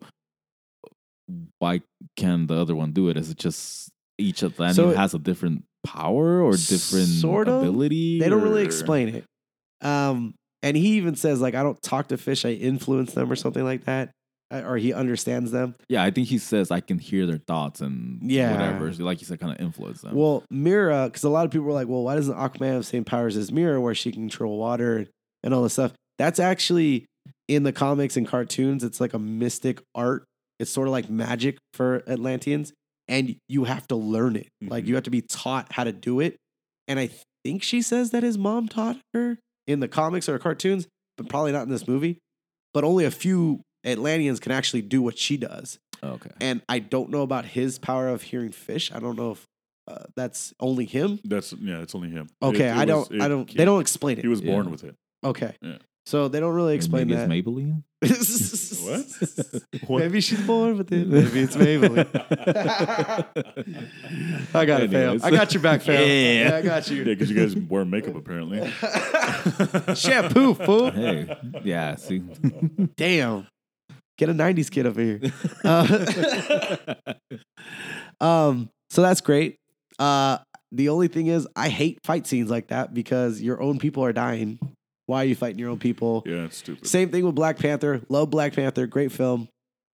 [1.60, 1.82] why
[2.18, 3.18] can the other one do it?
[3.18, 7.62] Is it just each Atlantean So has a different power or different Sort of.
[7.62, 8.20] ability?
[8.20, 9.26] They don't really explain it.
[9.82, 12.46] Um, and he even says like, I don't talk to fish.
[12.46, 14.12] I influence them or something like that, Uh,
[14.62, 15.76] or he understands them.
[15.90, 18.52] Yeah, I think he says I can hear their thoughts and Yeah.
[18.52, 18.94] whatever.
[18.94, 20.16] So like you said, kind of influence them.
[20.16, 22.84] Well, Mera, because a lot of people were like, well, why doesn't Aquaman have the
[22.84, 25.08] same powers as Mera, where she can control water
[25.44, 25.94] and all this stuff?
[26.20, 27.06] That's actually
[27.48, 28.84] in the comics and cartoons.
[28.84, 30.26] It's like a mystic art.
[30.60, 32.72] It's sort of like magic for Atlanteans,
[33.08, 34.48] and you have to learn it.
[34.62, 34.88] Like Mhm.
[34.88, 36.38] you have to be taught how to do it.
[36.88, 37.10] And I
[37.44, 40.88] think she says that his mom taught her in the comics or cartoons,
[41.18, 42.20] but probably not in this movie.
[42.74, 45.80] But only a few Atlanteans can actually do what she does.
[46.04, 46.30] okay.
[46.42, 48.92] And I don't know about his power of hearing fish.
[48.94, 49.48] I don't know if
[49.88, 51.20] uh, that's only him.
[51.26, 51.82] That's yeah.
[51.82, 52.30] It's only him.
[52.42, 53.10] Okay, It- it I don't.
[53.12, 53.50] was- I don't.
[53.50, 54.22] he- They don't explain it.
[54.22, 54.30] He it.
[54.30, 54.72] was born Yeah.
[54.72, 54.96] with it.
[55.26, 55.78] Okay, Yeah.
[56.06, 57.30] so they don't really explain Maybe that.
[57.32, 57.84] it's Maybelline.
[59.88, 60.00] What?
[60.02, 61.08] Maybe she's born with it.
[61.08, 62.08] Maybe it's Maybelline.
[64.56, 65.20] I got it, fam.
[65.24, 65.96] I got your back, fam.
[66.08, 66.50] Yeah.
[66.50, 66.98] Yeah, I got you.
[66.98, 67.16] Yeah, you.
[67.16, 68.70] because you guys wear makeup apparently.
[69.96, 70.92] Shampoo, fool.
[70.92, 71.96] hey, yeah.
[71.96, 72.20] See,
[72.98, 73.48] Damn.
[74.18, 75.20] Get a '90s kid over here.
[75.66, 76.86] Uh,
[78.22, 79.58] um, so that's great.
[80.00, 80.38] Uh,
[80.72, 84.14] the only thing is, I hate fight scenes like that because your own people are
[84.14, 84.60] dying.
[85.06, 86.24] Why are you fighting your own people?
[86.26, 86.88] Yeah, it's stupid.
[86.88, 88.02] Same thing with Black Panther.
[88.10, 88.88] Love Black Panther.
[88.88, 89.48] Great film.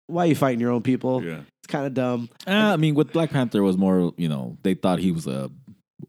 [0.06, 1.22] Why are you fighting your own people?
[1.22, 1.40] Yeah.
[1.62, 2.28] It's kind of dumb.
[2.46, 5.50] Uh, I mean, with Black Panther was more, you know, they thought he was a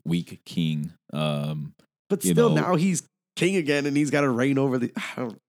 [0.05, 0.93] weak king.
[1.14, 1.74] Um,
[2.10, 3.03] But still, know- now he's
[3.39, 4.91] king again and he's got to reign over the.
[4.97, 5.39] I don't,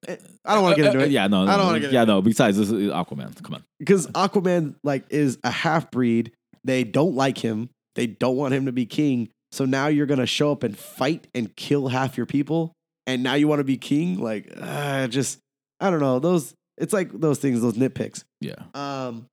[0.44, 1.10] I don't want to get into uh, it.
[1.10, 1.80] Yeah, no, I don't wanna no.
[1.80, 2.22] get Yeah, into no.
[2.22, 3.42] Besides, this is Aquaman.
[3.42, 3.64] Come on.
[3.78, 6.32] because Aquaman like is a half breed.
[6.64, 7.70] They don't like him.
[7.94, 9.30] They don't want him to be king.
[9.52, 12.72] So now you're gonna show up and fight and kill half your people,
[13.06, 14.18] and now you want to be king?
[14.20, 15.38] Like, uh, just
[15.80, 16.18] I don't know.
[16.20, 18.22] Those it's like those things, those nitpicks.
[18.40, 18.54] Yeah.
[18.74, 19.26] Um,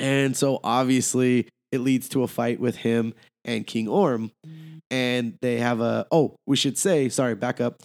[0.00, 3.14] and so obviously it leads to a fight with him
[3.44, 4.30] and King Orm,
[4.90, 6.06] and they have a.
[6.10, 7.34] Oh, we should say sorry.
[7.34, 7.82] Back up.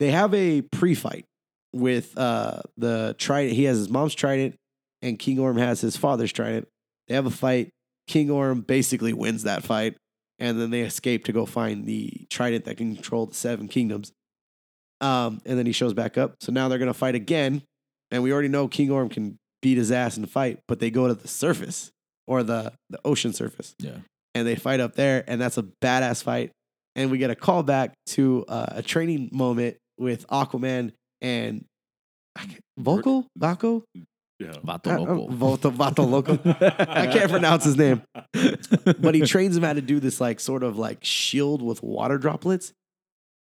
[0.00, 1.24] They have a pre-fight
[1.72, 3.54] with uh the trident.
[3.56, 4.54] He has his mom's trident,
[5.02, 6.68] and King Orm has his father's trident.
[7.08, 7.70] They have a fight.
[8.06, 9.96] King Orm basically wins that fight,
[10.38, 14.12] and then they escape to go find the trident that can control the seven kingdoms.
[15.00, 16.34] Um, and then he shows back up.
[16.40, 17.62] So now they're gonna fight again,
[18.10, 21.08] and we already know King Orm can beat his ass and fight, but they go
[21.08, 21.90] to the surface
[22.26, 23.98] or the the ocean surface Yeah.
[24.38, 26.52] And they fight up there, and that's a badass fight.
[26.96, 31.64] And we get a callback to uh, a training moment with Aquaman and
[32.36, 33.82] I can't- Vocal, Vaco,
[34.38, 34.52] Yeah.
[34.64, 35.28] Vato Uh, loco.
[35.32, 36.32] Volta, Vato Loco.
[36.44, 38.02] I can't pronounce his name,
[39.00, 42.18] but he trains him how to do this like sort of like shield with water
[42.18, 42.72] droplets.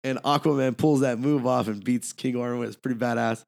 [0.05, 2.59] And Aquaman pulls that move off and beats King Orm.
[2.59, 3.43] With it's pretty badass.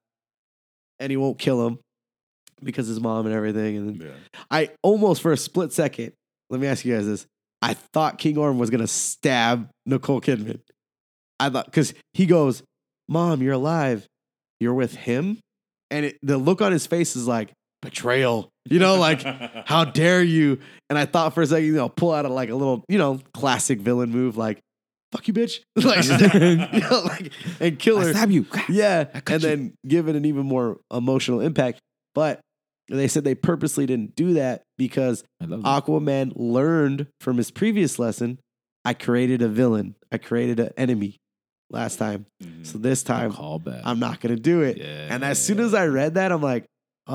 [1.01, 1.79] And he won't kill him
[2.63, 3.77] because his mom and everything.
[3.77, 4.15] And then Yeah.
[4.51, 6.13] I almost for a split second,
[6.51, 7.27] let me ask you guys this.
[7.61, 10.61] I thought King Orm was gonna stab Nicole Kidman.
[11.41, 12.63] I thought because he goes,
[13.09, 14.07] Mom, you're alive.
[14.61, 15.39] You're with him.
[15.91, 17.53] And it, the look on his face is like
[17.83, 18.51] betrayal.
[18.65, 19.23] You know, like,
[19.67, 20.59] how dare you?
[20.91, 22.99] And I thought for a second, you know, pull out a, like a little, you
[22.99, 24.61] know, classic villain move, like,
[25.13, 25.61] fuck you, bitch.
[25.77, 26.05] like,
[26.75, 28.09] you know, like, and kill her.
[28.09, 28.47] I stab you.
[28.69, 29.39] Yeah, and you.
[29.39, 31.81] then give it an even more emotional impact.
[32.15, 32.41] But
[32.89, 35.49] they said they purposely didn't do that because that.
[35.51, 38.39] Aquaman learned from his previous lesson.
[38.85, 39.95] I created a villain.
[40.11, 41.17] I created an enemy
[41.71, 42.27] last time.
[42.43, 42.65] Mhm.
[42.67, 43.33] So this time.
[43.85, 44.79] I'm not gonna do it.
[44.79, 45.09] Yeah.
[45.11, 46.65] And as soon as I read that, I'm like,
[47.07, 47.15] oh,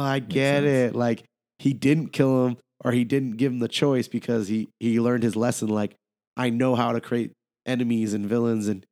[0.00, 0.94] I get it.
[0.94, 1.24] Like
[1.58, 5.22] he didn't kill him or he didn't give him the choice because he he learned
[5.24, 5.68] his lesson.
[5.68, 5.96] Like
[6.36, 7.32] I know how to create
[7.66, 8.86] enemies and villains and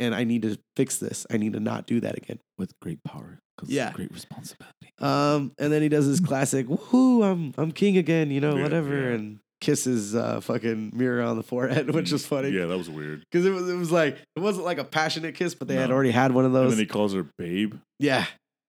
[0.00, 1.26] and I need to fix this.
[1.30, 2.38] I need to not do that again.
[2.58, 3.40] with great power.
[3.66, 3.92] Yeah.
[3.92, 4.90] Great responsibility.
[5.00, 8.62] Um, and then he does his classic, woohoo, I'm I'm king again, you know, Yeah,
[8.62, 9.14] whatever, yeah.
[9.16, 12.50] and kisses uh fucking Mera on the forehead, which was funny.
[12.50, 13.24] Yeah, that was weird.
[13.30, 15.90] Because it was it was like it wasn't like a passionate kiss, but they had
[15.90, 16.72] already had one of those.
[16.72, 17.74] And then he calls her babe.
[17.98, 18.24] yeah.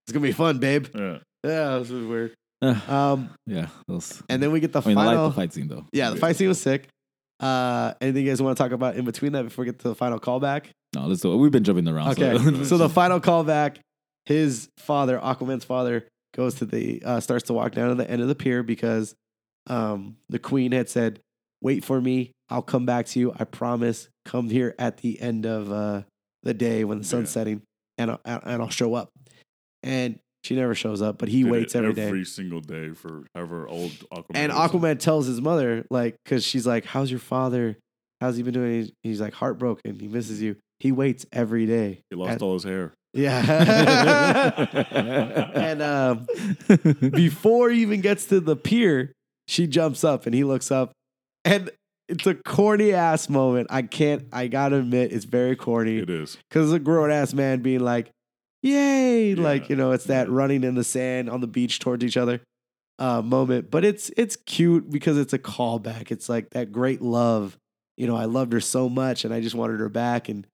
[0.08, 0.86] It's gonna be fun, babe.
[0.94, 1.18] Yeah.
[1.44, 2.34] Yeah, this was weird.
[2.62, 3.68] Um, yeah.
[3.88, 5.24] Those, and then we get the I mean, I final.
[5.26, 5.86] like the fight scene though.
[5.92, 6.22] Yeah, the Yeah.
[6.22, 6.88] fight scene was sick.
[7.40, 9.90] Uh, anything you guys want to talk about in between that before we get to
[9.90, 10.66] the final callback?
[10.96, 11.38] No, let's do it.
[11.38, 12.10] We've been jumping around.
[12.20, 12.64] Okay, So.
[12.64, 13.78] so the final callback,
[14.26, 18.22] his father, Aquaman's father, goes to the uh, starts to walk down to the end
[18.22, 19.16] of the pier because
[19.68, 21.20] um, the queen had said,
[21.62, 22.32] "Wait for me.
[22.50, 23.34] I'll come back to you.
[23.38, 24.10] I promise.
[24.26, 26.02] Come here at the end of uh,
[26.44, 27.34] the day when the sun's Yeah.
[27.34, 27.62] setting,
[27.98, 29.10] and I'll, and I'll show up."
[29.84, 32.06] And she never shows up, but he Did waits it every day.
[32.08, 34.36] every single day for however old Aquaman.
[34.36, 34.52] And.
[34.52, 37.78] Aquaman tells his mother, like, because she's like, "How's your father?
[38.22, 40.00] How's he been doing?" He's like heartbroken.
[40.00, 40.56] He misses you.
[40.80, 42.02] He waits every day.
[42.10, 42.94] he lost At- all his hair.
[43.14, 44.66] Yeah.
[45.56, 46.28] and um,
[47.12, 49.14] before he even gets to the pier,
[49.48, 50.92] she jumps up and he looks up,
[51.46, 51.70] and
[52.10, 53.68] it's a corny ass moment.
[53.70, 54.26] I can't.
[54.34, 56.38] I gotta admit, it's very corny It is.
[56.50, 58.12] because a grown ass man being like,
[58.64, 59.42] "Yay!" Yeah.
[59.42, 62.42] Like you know, it's that running in the sand on the beach towards each other
[63.00, 63.72] uh, moment.
[63.72, 66.12] But it's it's cute because it's a callback.
[66.12, 67.58] It's like that great love.
[67.98, 70.28] You know, I loved her so much, and I just wanted her back.
[70.28, 70.46] And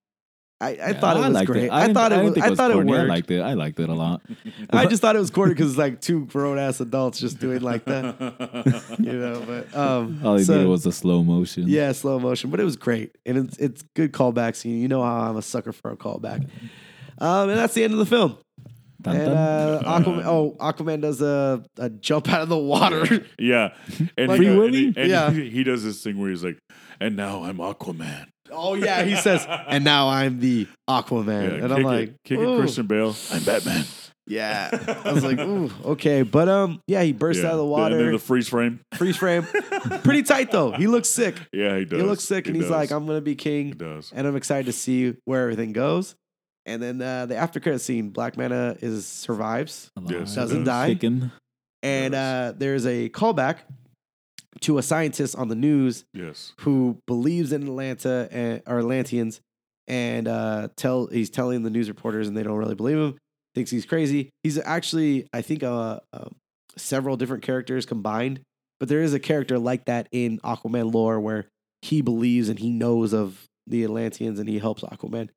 [0.61, 1.69] I, I Yeah, thought it was liked great.
[1.69, 2.33] I, I, thought it didn't was.
[2.35, 2.91] think I thought it corny.
[2.91, 3.03] worked.
[3.03, 3.41] I liked it.
[3.41, 4.21] I liked it a lot.
[4.69, 7.61] I just thought it was corny because it's like two grown ass adults just doing
[7.61, 9.43] like that, you know.
[9.45, 11.67] But um, All he so- did was a slow motion.
[11.67, 14.79] yeah, slow motion, but it was great, and it's it's good callback scene.
[14.81, 16.47] You know how I'm a sucker for a callback.
[17.17, 18.37] Um, and that's the end of the film.
[19.01, 23.25] Dun, And uh, Aquaman, oh, Aquaman does a, a jump out of the water.
[23.39, 23.73] yeah.
[24.17, 25.31] And, Like- he, Free and, he, and Yeah.
[25.31, 26.59] he, he does this thing where he's like,
[26.99, 28.27] and now I'm Aquaman.
[28.51, 32.39] Oh yeah, he says, and now I'm the Aquaman, Yeah, and I'm it, like, kick
[32.39, 32.59] it, ooh.
[32.59, 33.15] Christian Bale.
[33.31, 33.85] I'm Batman.
[34.27, 34.69] Yeah,
[35.05, 37.49] I was like, ooh, okay, but um, yeah, he bursts Yeah.
[37.49, 38.79] out of the And water, then the freeze frame.
[38.93, 39.43] freeze frame,
[40.03, 40.71] pretty tight though.
[40.71, 41.35] He looks sick.
[41.51, 41.99] Yeah, he does.
[42.01, 42.71] He looks sick, and he's does.
[42.71, 43.71] like, I'm gonna be He king.
[43.71, 44.11] does.
[44.15, 46.15] and I'm excited to see where everything goes.
[46.67, 50.67] And then uh, the after credit scene, Black Manta is survives, Yes, doesn't does.
[50.67, 50.87] die.
[50.93, 51.31] Kicking.
[51.81, 52.53] and Yes.
[52.53, 53.57] uh, there's a callback
[54.59, 56.53] to a scientist on the news Yes.
[56.59, 59.39] who believes in Atlanta and or Atlanteans,
[59.87, 63.17] and uh, tell he's telling the news reporters, and they don't really believe him.
[63.55, 64.29] Thinks he's crazy.
[64.43, 66.35] He's actually, I think, uh, um,
[66.77, 68.41] several different characters combined,
[68.79, 71.47] but there is a character like that in Aquaman lore where
[71.81, 75.29] he believes and he knows of the Atlanteans, and he helps Aquaman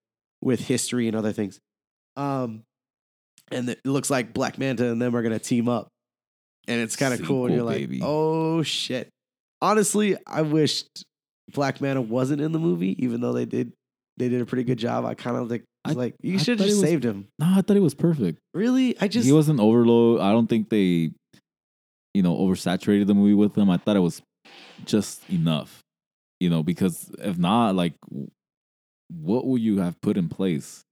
[0.43, 1.59] with history and other things.
[2.17, 2.63] Um,
[3.51, 5.89] and it looks like Black Manta and them are gonna team up,
[6.69, 7.47] and it's kind of cool.
[7.47, 9.09] And you're Sequel, like, oh shit.
[9.63, 11.05] Honestly, I wished
[11.53, 13.73] Black Manta wasn't in the movie, even though they did
[14.17, 15.05] they did a pretty good job.
[15.05, 17.29] I kind of think I- like you should have just was- saved him.
[17.39, 18.39] No, I thought it was perfect.
[18.53, 20.21] Really, I just he wasn't overload.
[20.21, 21.13] I don't think they,
[22.15, 23.71] you know, oversaturated the movie with him.
[23.71, 24.23] I thought it was
[24.85, 25.81] just enough,
[26.41, 27.95] you know, because if not, like,
[29.11, 30.83] what would you have put in place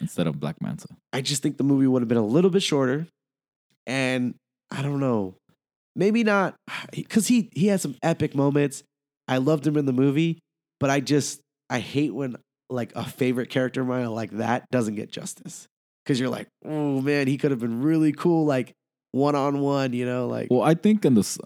[0.00, 0.88] instead of Black Manta?
[1.12, 3.06] I just think the movie would have been a little bit shorter,
[3.86, 4.34] and
[4.70, 5.34] I don't know,
[5.96, 6.54] maybe not
[6.92, 8.82] because he he had some epic moments.
[9.26, 10.38] I loved him in the movie,
[10.80, 11.40] but I just
[11.70, 12.36] I hate when
[12.70, 15.66] like a favorite character of mine like that doesn't get justice
[16.04, 18.44] because you're like, oh man, he could have been really cool.
[18.46, 18.72] Like
[19.12, 19.92] one on one.
[19.92, 21.38] You know, like Well, I think in the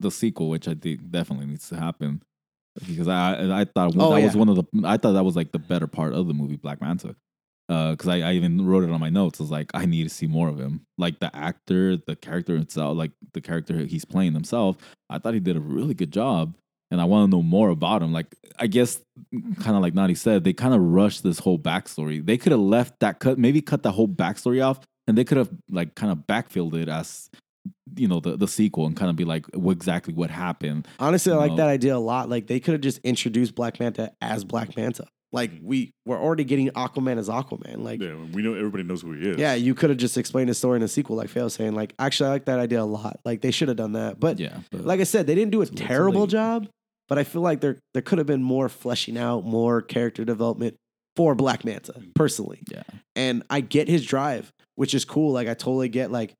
[0.00, 2.22] the sequel, which I think definitely needs to happen,
[2.86, 5.52] because I I thought Oh, that was one of the I thought that was like
[5.52, 7.16] the better part of the movie Black Manta,
[7.70, 9.38] Uh, because I, I even wrote it on my notes.
[9.38, 12.56] I was like, I need to see more of him, like the actor, the character
[12.56, 14.76] itself, like the character he's playing himself.
[15.08, 16.56] I thought he did a really good job,
[16.90, 18.12] and I want to know more about him.
[18.12, 19.00] Like I guess,
[19.60, 22.26] kind of like Nadi said, they kind of rushed this whole backstory.
[22.26, 25.38] They could have left that cut, maybe cut the whole backstory off, and they could
[25.38, 27.30] have like kind of backfilled it as
[27.94, 30.88] you know the the sequel and kind of be like what, exactly what happened.
[30.98, 32.28] honestly, I like that idea a lot.
[32.28, 35.06] Like they could have just introduced Black Manta as Black Manta.
[35.32, 35.62] Like mm.
[35.62, 37.82] we we're already getting Aquaman as Aquaman.
[37.82, 39.38] Like Yeah, we know everybody knows who he is.
[39.38, 41.74] Yeah, you could have just explained the story in a sequel, like was saying.
[41.74, 43.20] Like, actually, I like that idea a lot.
[43.24, 44.18] Like, they should have done that.
[44.18, 46.20] But Yeah, but like I said, they didn't do a It's a little too terrible
[46.22, 46.30] late.
[46.30, 46.68] job.
[47.08, 50.76] But I feel like there there could have been more fleshing out, more character development
[51.16, 52.14] for Black Manta, mm.
[52.14, 52.62] personally.
[52.70, 52.82] yeah,
[53.14, 55.32] And I get his drive, which is cool.
[55.32, 56.34] Like, I totally get like,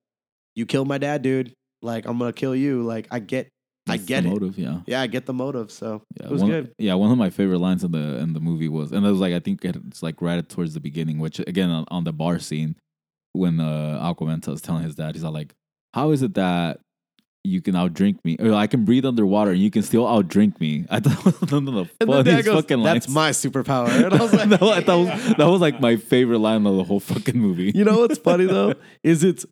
[0.54, 1.52] you killed my dad, dude.
[1.82, 2.82] Like, I'm gonna kill you.
[2.82, 3.48] Like, I get,
[3.90, 4.32] I get the it.
[4.32, 4.58] motive.
[4.58, 5.70] Yeah, Yeah, I get the motive.
[5.70, 6.74] So yeah, it was one, good.
[6.78, 9.20] Yeah, one of my favorite lines in the in the movie was, and it was
[9.20, 12.38] like I think it's like right towards the beginning, which again on, on the bar
[12.38, 12.76] scene
[13.32, 15.54] when uh, Aquaman is telling his dad, he's all like,
[15.94, 16.80] "How is it that?"
[17.42, 20.84] You can outdrink me, or I can breathe underwater, and you can still outdrink me.
[20.90, 23.06] I thought was one of the And the dad goes, fucking lines.
[23.06, 25.96] "That's my superpower." And I was like, that, was, that was that was like my
[25.96, 27.72] favorite line of the whole fucking movie.
[27.74, 29.46] You know what's funny though is it's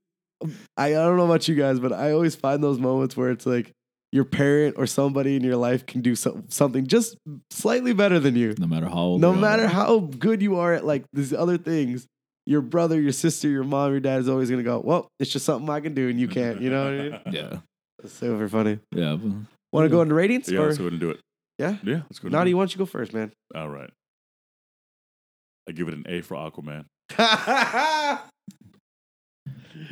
[0.76, 3.46] I, I don't know about you guys, but I always find those moments where it's
[3.46, 3.72] like
[4.12, 7.16] your parent or somebody in your life can do so, something just
[7.50, 8.54] slightly better than you.
[8.58, 9.40] no matter how old No they are.
[9.40, 12.06] matter how good you are at like these other things,
[12.46, 15.44] your brother, your sister, your mom, your dad is always gonna go, "Well, it's just
[15.44, 17.20] something I can do and you can't." You know what I mean?
[17.32, 17.58] Yeah,
[18.00, 18.78] That's super funny.
[18.94, 19.16] yeah.
[19.16, 19.32] but-
[19.70, 20.48] Want to go into ratings?
[20.50, 20.66] Yeah, or?
[20.68, 21.20] let's go ahead and do it.
[21.58, 21.76] Yeah?
[21.84, 22.34] Yeah, let's go ahead.
[22.40, 23.32] and Nadi, do why don't you go first, man?
[23.54, 23.90] All right.
[25.68, 26.86] I give it an A for Aquaman.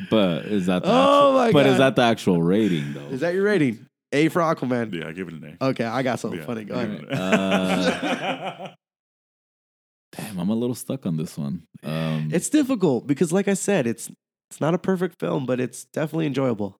[0.09, 3.07] But is that the Oh actual, my but is that the actual rating though?
[3.07, 3.85] is that your rating?
[4.13, 4.93] A for Aquaman.
[4.93, 5.65] Yeah, I give it an A.
[5.67, 6.63] Okay, I got something Yeah, funny.
[6.63, 6.91] Go ahead.
[7.01, 8.75] give it an A.
[10.13, 11.63] Damn, I'm a little stuck on this one.
[11.83, 14.09] Um, It's difficult because, like I said, it's
[14.49, 16.77] it's not a perfect film, but it's definitely enjoyable.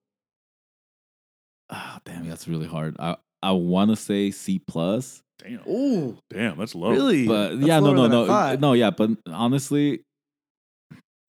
[1.70, 2.96] ah, damn, that's really hard.
[2.98, 5.60] I I want to say C plus, Damn.
[5.68, 6.90] Ooh, Damn, that's low.
[6.90, 7.28] really?
[7.28, 8.60] but That's yeah, no, lower no, than I no, thought.
[8.60, 10.02] no, yeah, but honestly,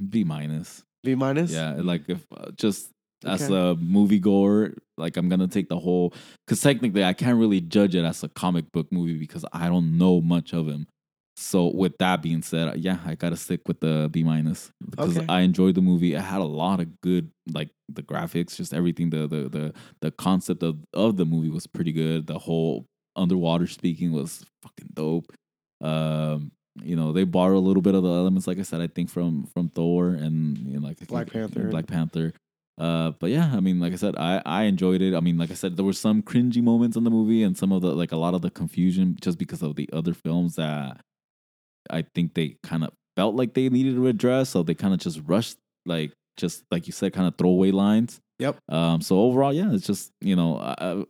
[0.09, 0.81] B minus.
[1.03, 1.51] B minus.
[1.51, 2.89] Yeah, like if uh, just
[3.25, 3.53] as Okay.
[3.53, 6.13] a moviegoer, like I'm gonna take the whole
[6.45, 9.97] because technically I can't really judge it as a comic book movie because I don't
[9.97, 10.87] know much of him.
[11.35, 15.25] So with that being said, yeah, I gotta stick with the B minus because Okay.
[15.29, 16.13] I enjoyed the movie.
[16.13, 19.09] It had a lot of good, like the graphics, just everything.
[19.09, 22.27] The the the the concept of of the movie was pretty good.
[22.27, 25.31] The whole underwater speaking was fucking dope.
[25.81, 26.51] Um,
[26.83, 29.09] you know, they borrow a little bit of the elements, like I said, I think
[29.09, 31.69] from from Thor and you know, like Black Panther.
[31.69, 32.33] Black Panther.
[32.79, 35.13] Uh, but yeah, I mean, like I said, I I enjoyed it.
[35.13, 37.73] I mean, like I said, there were some cringy moments in the movie and some
[37.73, 41.01] of the like a lot of the confusion just because of the other films that
[41.89, 44.99] I think they kind of felt like they needed to address, so they kind of
[45.01, 48.21] just rushed, like just like you said, kind of throwaway lines.
[48.39, 48.57] Yep.
[48.69, 49.01] Um.
[49.01, 51.03] So overall, yeah, it's just you know, uh,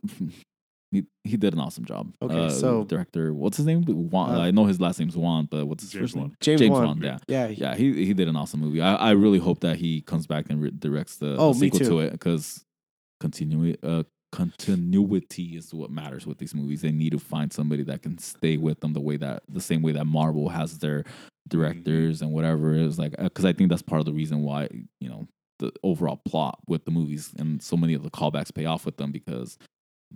[0.90, 2.12] he he did an awesome job.
[2.20, 3.82] Okay, Uh, so- director, what's his name?
[3.84, 4.34] Juan.
[4.34, 6.26] Uh, I know his last name's Juan, but what's his James first Wan.
[6.28, 6.36] name?
[6.40, 6.84] James, James Wan.
[6.86, 7.18] Wan, yeah.
[7.28, 7.46] Yeah.
[7.48, 8.80] Yeah, he he did an awesome movie.
[8.80, 11.80] I, I really hope that he comes back and re- directs the, Oh, the sequel
[11.80, 12.64] to it because
[13.20, 16.82] continue uh continuity is what matters with these movies.
[16.82, 19.82] They need to find somebody that can stay with them the way that the same
[19.82, 21.04] way that Marvel has their
[21.48, 24.68] directors and whatever it is like because I think that's part of the reason why
[25.00, 25.26] you know
[25.58, 28.96] the overall plot with the movies and so many of the callbacks pay off with
[28.98, 29.58] them because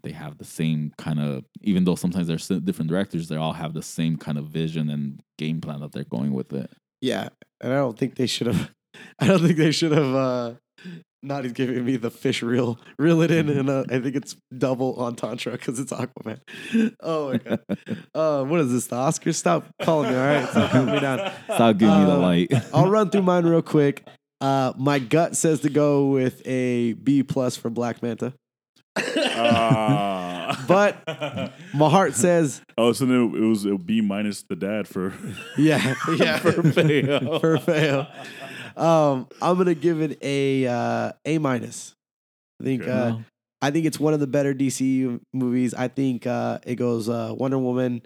[0.03, 3.73] they have the same kind of even though sometimes they're different directors they all have
[3.75, 6.71] the same kind of vision and game plan that they're going with it
[7.01, 7.29] Yeah.
[7.61, 8.71] And I don't think they should have.
[9.19, 10.15] I don't think they should have.
[10.15, 10.55] uh
[11.23, 14.95] not giving me the fish reel, reel it in, and uh, I think it's double
[14.97, 16.41] on entendre because it's Aquaman.
[17.01, 17.61] Oh my god!
[18.15, 18.87] Uh, what is this?
[18.89, 19.37] The Oscars?
[19.37, 20.17] Stop calling me!
[20.19, 21.33] All right, stop calling me down.
[21.47, 24.07] stop giving me the Uh, light I'll run through mine real quick.
[24.43, 28.35] Uh, my gut says to go with a B plus for Black Manta.
[30.69, 31.03] But
[31.75, 35.13] my heart says, oh, so then it was it would B minus the dad for
[35.59, 37.39] yeah, yeah, for fail.
[37.41, 38.07] for fail.
[38.77, 41.95] Um, I'm gonna give it a uh, A minus.
[42.61, 42.91] I think Okay.
[42.93, 43.19] uh,
[43.63, 45.75] I think it's one of the better DC movies.
[45.75, 48.03] I think uh, it goes uh, Wonder Woman,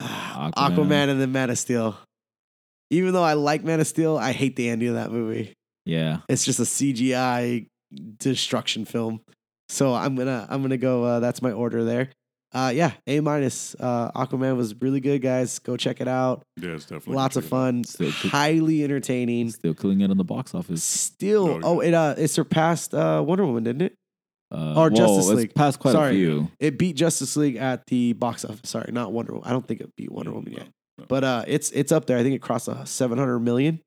[0.00, 0.52] Aquaman.
[0.54, 1.08] Aquaman.
[1.08, 1.96] and then Man of Steel.
[2.90, 5.52] Even though I like Man of Steel, I hate the ending of that movie.
[5.84, 7.66] yeah It's just a CGI
[8.18, 9.20] destruction film.
[9.70, 11.04] So I'm gonna I'm gonna go.
[11.04, 12.10] Uh, that's my order there.
[12.52, 13.76] uh, yeah, A minus.
[13.78, 15.60] Uh, Aquaman was really good, guys.
[15.60, 16.42] Go check it out.
[16.60, 17.58] Yeah, it's definitely Lots of check it out.
[17.58, 19.50] fun, Still could- highly entertaining.
[19.50, 20.82] Still killing it on the box office.
[20.82, 23.96] Still, Oh, oh, it uh, it surpassed uh, Wonder Woman, didn't it?
[24.52, 25.54] Uh, Or well, Justice it's League.
[25.54, 26.10] Past quite Sorry.
[26.10, 26.50] a few.
[26.58, 28.68] It beat Justice League at the box office.
[28.68, 29.46] Sorry, not Wonder Woman.
[29.48, 30.66] I don't think it beat Wonder Woman yet,
[30.98, 31.04] No.
[31.08, 32.18] but uh, it's it's up there.
[32.18, 33.80] I think it crossed uh, seven hundred million.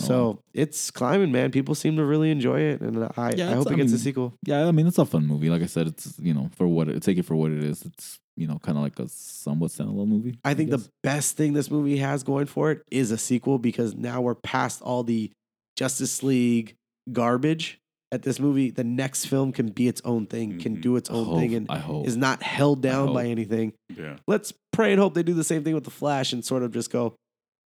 [0.00, 1.50] Oh, So it's climbing, man.
[1.50, 3.92] People seem to really enjoy it, and I, Yeah, I it's- hope it I gets
[3.92, 4.34] a mean, sequel.
[4.46, 5.50] Yeah, I mean it's a fun movie.
[5.50, 7.82] Like I said, it's you know for what it, take it for what it is.
[7.82, 10.38] It's you know kind of like a somewhat standalone movie.
[10.44, 10.84] I think guess.
[10.84, 14.34] the best thing this movie has going for it is a sequel because now we're
[14.34, 15.30] past all the
[15.76, 16.74] Justice League
[17.12, 17.78] garbage.
[18.10, 20.82] At this movie, the next film can be its own thing, can Mhm.
[20.82, 22.06] do its I own hope, thing, and I hope.
[22.06, 23.30] is not held down by hope.
[23.30, 23.72] anything.
[23.96, 24.16] Yeah.
[24.28, 26.72] Let's pray and hope they do the same thing with the Flash and sort of
[26.72, 27.14] just go,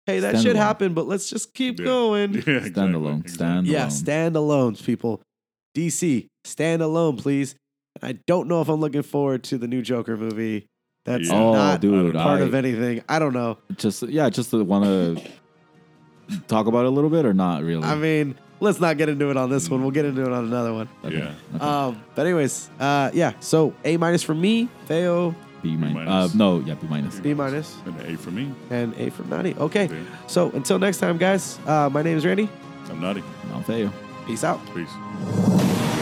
[0.08, 0.60] "Hey, that shit Standalone.
[0.60, 1.86] happened, but let's just keep Yeah.
[1.86, 3.34] going." Yeah, exactly, Standalone, exactly.
[3.34, 3.92] stand- Yeah, Alone.
[3.92, 5.22] stand alone, people.
[5.76, 7.54] DC, stand alone, please.
[8.02, 10.66] I don't know if I'm looking forward to the new Joker movie.
[11.06, 11.36] That's Yeah.
[11.40, 13.02] oh, not dude, part I, of anything.
[13.08, 13.60] I don't know.
[13.78, 15.22] just yeah, just want to
[16.48, 17.84] talk about it a little bit or not really.
[17.84, 19.82] I mean, let's not get into it on this one.
[19.82, 20.90] We'll get into it on another one.
[21.06, 21.32] Okay, Yeah.
[21.56, 21.66] okay.
[21.66, 23.34] Um, but anyways, uh, yeah.
[23.40, 25.96] So A minus for me, Feo, B minus.
[25.96, 26.34] minus.
[26.34, 27.20] Uh, no, yeah, B minus.
[27.20, 27.78] B minus.
[27.86, 28.54] minus, And an A for me.
[28.70, 29.58] and A from Nadi.
[29.58, 29.86] Okay.
[29.88, 30.00] Yeah.
[30.28, 31.60] So until next time, guys.
[31.66, 32.50] Uh, my name is Randy.
[32.90, 33.24] I'm Nadi.
[33.54, 33.92] I'm Feo.
[34.26, 34.60] Peace out.
[34.76, 35.97] Peace.